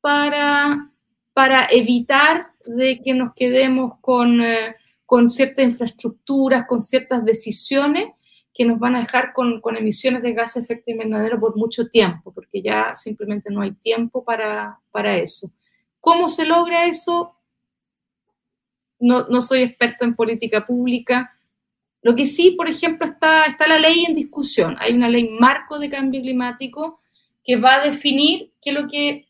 [0.00, 0.90] para,
[1.32, 4.74] para evitar de que nos quedemos con, eh,
[5.12, 8.06] con ciertas infraestructuras, con ciertas decisiones
[8.54, 11.86] que nos van a dejar con, con, emisiones de gases de efecto invernadero por mucho
[11.90, 15.52] tiempo, porque ya simplemente no hay tiempo para, para eso.
[16.00, 17.36] ¿Cómo se logra eso?
[18.98, 21.36] No, no, soy experta en política pública.
[22.00, 24.76] Lo que sí, por ejemplo, está, está la ley en discusión.
[24.78, 27.02] Hay una ley marco de cambio climático
[27.44, 29.28] que va a definir qué es lo que,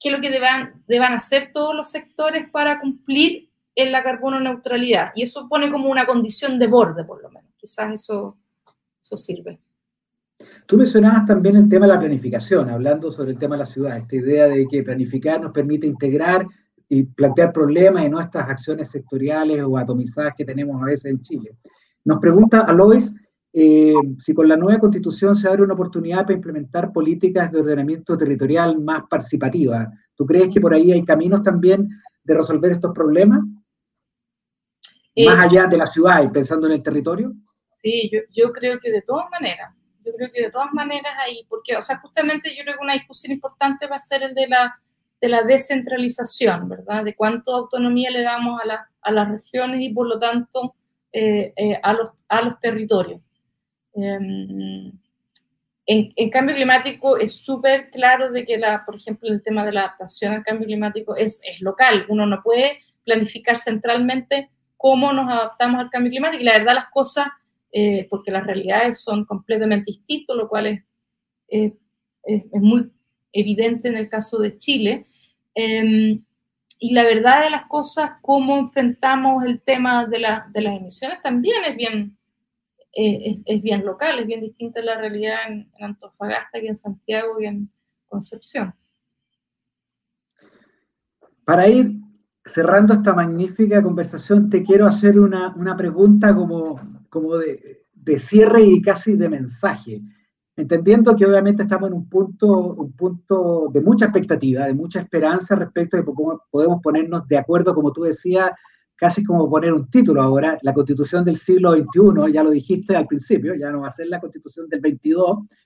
[0.00, 3.47] qué lo que deban hacer todos los sectores para cumplir
[3.78, 5.12] en la carbono neutralidad.
[5.14, 8.36] Y eso pone como una condición de borde, por lo menos quizás eso,
[9.00, 9.60] eso sirve.
[10.66, 13.96] Tú mencionabas también el tema de la planificación, hablando sobre el tema de la ciudad,
[13.96, 16.44] esta idea de que planificar nos permite integrar
[16.88, 21.20] y plantear problemas y no estas acciones sectoriales o atomizadas que tenemos a veces en
[21.20, 21.56] Chile.
[22.04, 23.14] Nos pregunta Alois
[23.52, 28.16] eh, si con la nueva constitución se abre una oportunidad para implementar políticas de ordenamiento
[28.16, 29.88] territorial más participativas.
[30.16, 31.88] ¿Tú crees que por ahí hay caminos también
[32.24, 33.40] de resolver estos problemas?
[35.18, 37.32] Eh, más allá de la ciudad y pensando en el territorio.
[37.72, 41.44] Sí, yo, yo creo que de todas maneras, yo creo que de todas maneras ahí,
[41.48, 44.46] porque, o sea, justamente yo creo que una discusión importante va a ser el de
[44.46, 44.80] la,
[45.20, 47.02] de la descentralización, ¿verdad?
[47.04, 50.76] De cuánto autonomía le damos a, la, a las regiones y por lo tanto
[51.12, 53.20] eh, eh, a, los, a los territorios.
[53.94, 54.92] Em,
[55.84, 59.72] en, en, cambio climático es súper claro de que, la, por ejemplo, el tema de
[59.72, 62.06] la adaptación al cambio climático es, es local.
[62.08, 66.40] Uno no puede planificar centralmente cómo nos adaptamos al cambio climático.
[66.40, 67.26] Y la verdad las cosas,
[67.70, 70.82] eh, porque las realidades son completamente distintas, lo cual es,
[71.48, 72.90] es, muy
[73.32, 75.06] evidente en el caso de Chile.
[75.54, 76.22] Em,
[76.78, 80.18] y la verdad de las cosas, cómo enfrentamos el tema de,
[80.52, 82.16] de las emisiones, también es bien,
[82.92, 87.46] eh, es, bien local, es bien distinta la realidad en, Antofagasta que en Santiago y
[87.46, 87.70] en
[88.06, 88.74] Concepción.
[91.44, 91.90] Para ir
[92.48, 98.62] cerrando esta magnífica conversación, te quiero hacer una, una pregunta como, como de, de, cierre
[98.62, 100.02] y casi de mensaje.
[100.56, 105.54] Entendiendo que obviamente estamos en un punto, un punto de mucha expectativa, de mucha esperanza
[105.54, 108.50] respecto de cómo podemos ponernos de acuerdo, como tú decías,
[108.96, 113.06] casi como poner un título ahora, la constitución del siglo XXI, ya lo dijiste al
[113.06, 115.14] principio, ya no va a ser la constitución del XXII,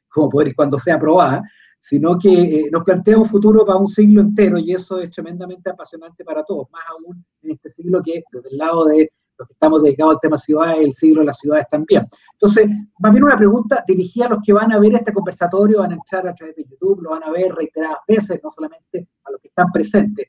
[0.09, 1.43] como poder cuando sea aprobada,
[1.83, 5.69] sino que eh, nos plantea un futuro para un siglo entero y eso es tremendamente
[5.69, 9.55] apasionante para todos, más aún en este siglo que desde el lado de los que
[9.55, 12.07] estamos dedicados al tema ciudades, el siglo de las ciudades también.
[12.35, 12.69] Entonces,
[13.05, 15.95] va a una pregunta dirigida a los que van a ver este conversatorio, van a
[15.95, 19.41] entrar a través de YouTube, lo van a ver reiteradas veces, no solamente a los
[19.41, 20.29] que están presentes.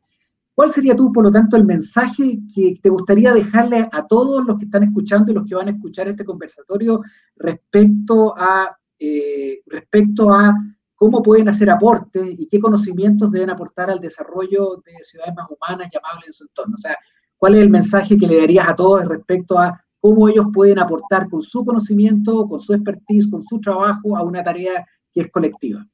[0.56, 4.58] ¿Cuál sería tú, por lo tanto, el mensaje que te gustaría dejarle a todos los
[4.58, 7.02] que están escuchando y los que van a escuchar este conversatorio
[7.36, 10.56] respecto a, eh, respecto a
[11.04, 15.90] cómo pueden hacer aportes y qué conocimientos deben aportar al desarrollo de ciudades más humanas
[15.92, 16.76] y amables en su entorno?
[16.76, 16.98] O sea,
[17.36, 21.30] ¿cuál es el mensaje que le darías a todos respecto a cómo ellos pueden aportar
[21.30, 25.86] con su conocimiento, con su expertise, con su trabajo a una tarea que es colectiva?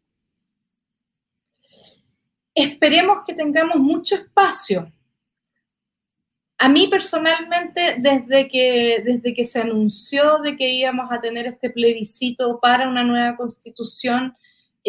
[2.54, 4.92] esperemos que tengamos mucho espacio.
[6.58, 11.70] A mí personalmente, desde que, desde que se anunció de que íbamos a tener este
[11.70, 14.36] plebiscito para una nueva constitución,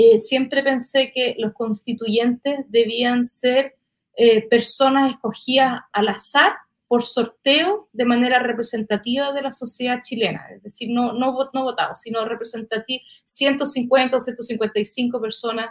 [0.03, 3.77] eh, siempre pensé que los constituyentes debían ser
[4.17, 6.55] eh, personas escogidas al azar
[6.89, 12.01] por sorteo de manera representativa de la sociedad chilena, es decir, no, no, no votados,
[12.01, 15.69] sino representativos, 150 o 155 personas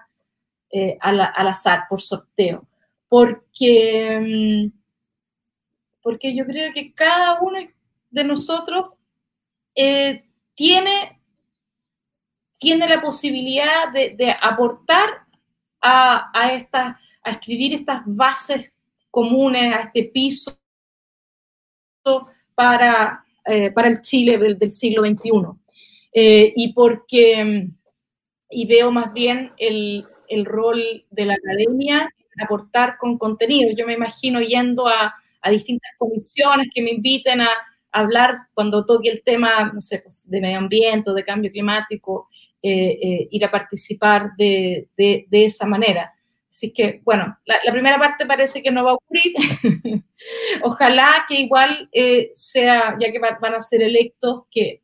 [0.70, 2.68] eh, al, azar, por sorteo,
[3.08, 4.80] porque, mm,
[6.04, 7.58] porque yo creo que cada uno
[8.12, 8.92] de nosotros
[10.54, 11.19] tiene,
[12.60, 15.10] tiene la posibilidad de, aportar
[15.82, 18.72] a, a, a escribir estas bases
[19.10, 20.58] comunes, a este piso
[22.54, 25.32] para, eh, para el Chile del, siglo XXI.
[26.14, 27.70] y porque,
[28.50, 32.10] y veo más bien el, el rol de la academia
[32.42, 33.72] aportar con contenido.
[33.76, 35.16] Yo me imagino yendo a,
[35.50, 37.50] distintas comisiones que me inviten a,
[37.92, 42.30] hablar cuando toque el tema, no sé, pues, de medio ambiente de cambio climático,
[42.62, 44.88] eh, eh, ir a participar de,
[45.32, 46.14] esa manera.
[46.50, 49.34] Así que, bueno, la, primera parte parece que no va a ocurrir.
[50.64, 54.82] Ojalá que igual eh, sea, ya que van a ser electos, que,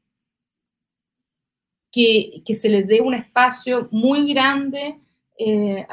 [1.91, 4.99] que, que, se les dé un espacio muy grande
[5.38, 5.86] eh,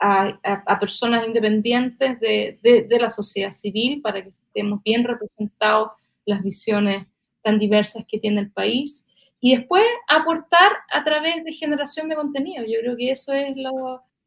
[0.00, 5.90] a, personas independientes de, la sociedad civil para que estemos bien representados
[6.24, 7.06] las visiones
[7.42, 9.06] tan diversas que tiene el país
[9.40, 12.64] y después aportar a través de generación de contenido.
[12.64, 13.54] Yo creo que eso es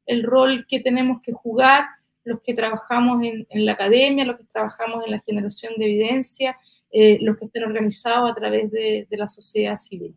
[0.06, 1.86] el rol que tenemos que jugar
[2.24, 6.58] los que trabajamos en, la academia, los que trabajamos en la generación de evidencia,
[6.92, 10.16] eh, los que estén organizados a través de la sociedad civil.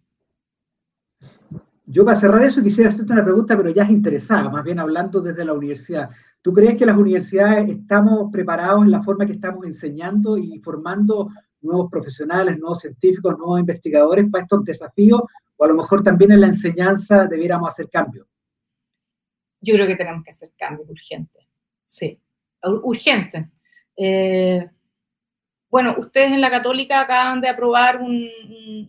[1.88, 5.20] Yo para cerrar eso quisiera hacerte una pregunta, pero ya es interesada, más bien hablando
[5.20, 6.10] desde la universidad.
[6.42, 11.30] ¿Tú crees que las universidades estamos preparados en la forma que estamos enseñando y formando
[11.60, 15.22] nuevos profesionales, nuevos científicos, nuevos investigadores para estos desafíos?
[15.56, 18.26] O a lo mejor también en la enseñanza debiéramos hacer cambios.
[19.60, 21.46] Yo creo que tenemos que hacer cambios urgentes,
[21.84, 22.20] sí,
[22.82, 23.46] urgentes.
[23.96, 24.68] Eh,
[25.76, 28.26] bueno, ustedes en la Católica acaban de aprobar un,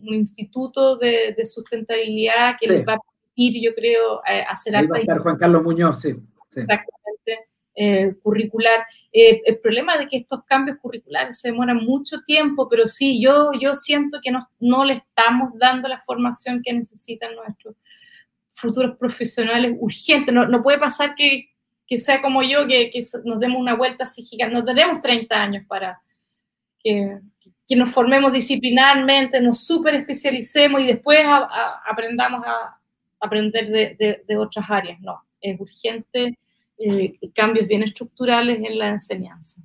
[0.04, 5.00] instituto de, sustentabilidad que les va a permitir, yo creo, eh, hacer Ahí va a
[5.00, 6.16] estar Juan Carlos Muñoz, sí.
[6.56, 7.50] Exactamente.
[7.74, 8.86] Eh, curricular.
[9.12, 13.50] Eh, el problema de que estos cambios curriculares se demoran mucho tiempo, pero sí, yo,
[13.60, 17.76] yo siento que no, no le estamos dando la formación que necesitan nuestros
[18.54, 20.34] futuros profesionales urgentes.
[20.34, 21.50] No, no puede pasar que,
[21.86, 24.54] que, sea como yo, que, que, nos demos una vuelta así gigante.
[24.54, 26.00] No tenemos 30 años para,
[26.82, 27.20] que,
[27.76, 31.20] nos formemos disciplinarmente, nos super especialicemos y después
[31.86, 32.78] aprendamos a
[33.20, 34.98] aprender de, otras áreas.
[35.00, 36.38] No, es urgente
[36.78, 39.62] eh, cambios bien estructurales en la enseñanza.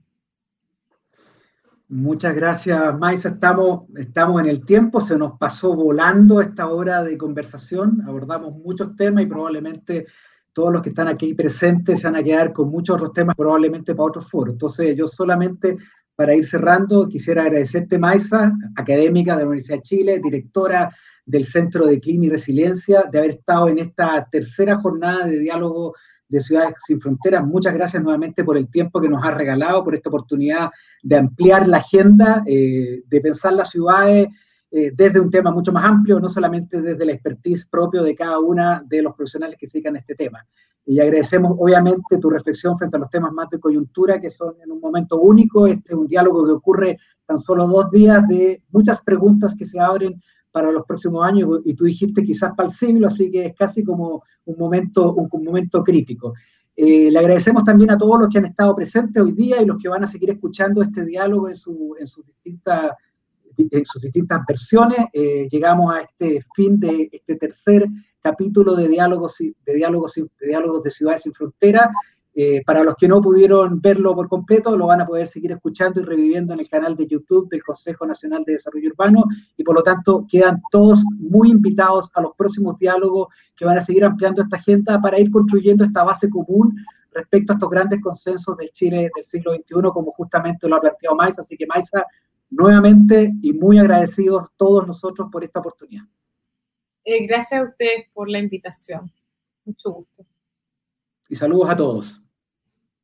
[1.88, 3.30] Muchas gracias, Maisa.
[3.30, 8.95] Estamos, estamos en el tiempo, se nos pasó volando esta hora de conversación, abordamos muchos
[8.95, 10.07] temas y probablemente
[10.53, 13.93] todos los que están aquí presentes se van a quedar con muchos otros temas probablemente
[13.93, 14.53] para otros foros.
[14.53, 15.78] Entonces yo solamente
[16.16, 20.95] para ir cerrando quisiera agradecerte Maisa, académica de la Universidad de Chile, directora
[21.26, 25.93] del Centro de Clima y Resiliencia, de haber estado en esta tercera jornada de diálogo
[26.28, 27.45] de Ciudades Sin Fronteras.
[27.45, 30.70] Muchas gracias nuevamente por el tiempo que nos ha regalado, por esta oportunidad
[31.01, 34.30] de ampliar la agenda, eh, de pensar las ciudades
[34.76, 38.39] eh, desde un tema mucho más amplio, no solamente desde la expertise propio de cada
[38.39, 40.43] una de los profesionales que se dedican a este tema.
[40.84, 44.71] Y agradecemos obviamente tu reflexión frente a los temas más de coyuntura, que son en
[44.71, 45.67] un momento único.
[45.67, 46.97] Este es un diálogo que ocurre
[47.28, 50.19] tan solo dos días de muchas preguntas que se abren
[50.51, 53.84] para los próximos años y tú dijiste quizás para el siglo, así que es casi
[53.84, 56.34] como un momento, un, momento crítico.
[56.76, 59.78] Eh, le agradecemos también a todos los que han estado presentes hoy día y los
[59.78, 62.93] que van a seguir escuchando este diálogo en, su, en sus distintas
[63.58, 64.99] en sus distintas versiones.
[65.14, 67.88] Eh, llegamos a este fin de este tercer
[68.22, 71.91] capítulo de diálogos, de diálogos, de diálogos de ciudades sin frontera.
[72.36, 76.01] Eh, para los que no pudieron verlo por completo, lo van a poder seguir escuchando
[76.01, 79.26] y reviviendo en el canal de YouTube del Consejo Nacional de Desarrollo Urbano
[79.56, 83.86] y por lo tanto quedan todos muy invitados a los próximos diálogos que van a
[83.86, 86.76] seguir ampliando esta agenda para ir construyendo esta base común
[87.14, 91.16] respecto a estos grandes consensos del Chile del siglo XXI, como justamente lo ha planteado
[91.16, 91.41] Maisa.
[91.41, 92.04] Así que Maisa,
[92.50, 96.04] nuevamente y muy agradecidos todos nosotros por esta oportunidad.
[97.04, 99.12] Eh, gracias a ustedes por la invitación.
[99.66, 100.26] Mucho gusto.
[101.30, 102.22] Y saludos a todos.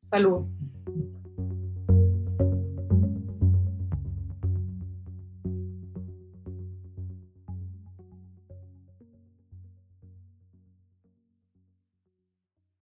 [0.04, 0.48] Saludos.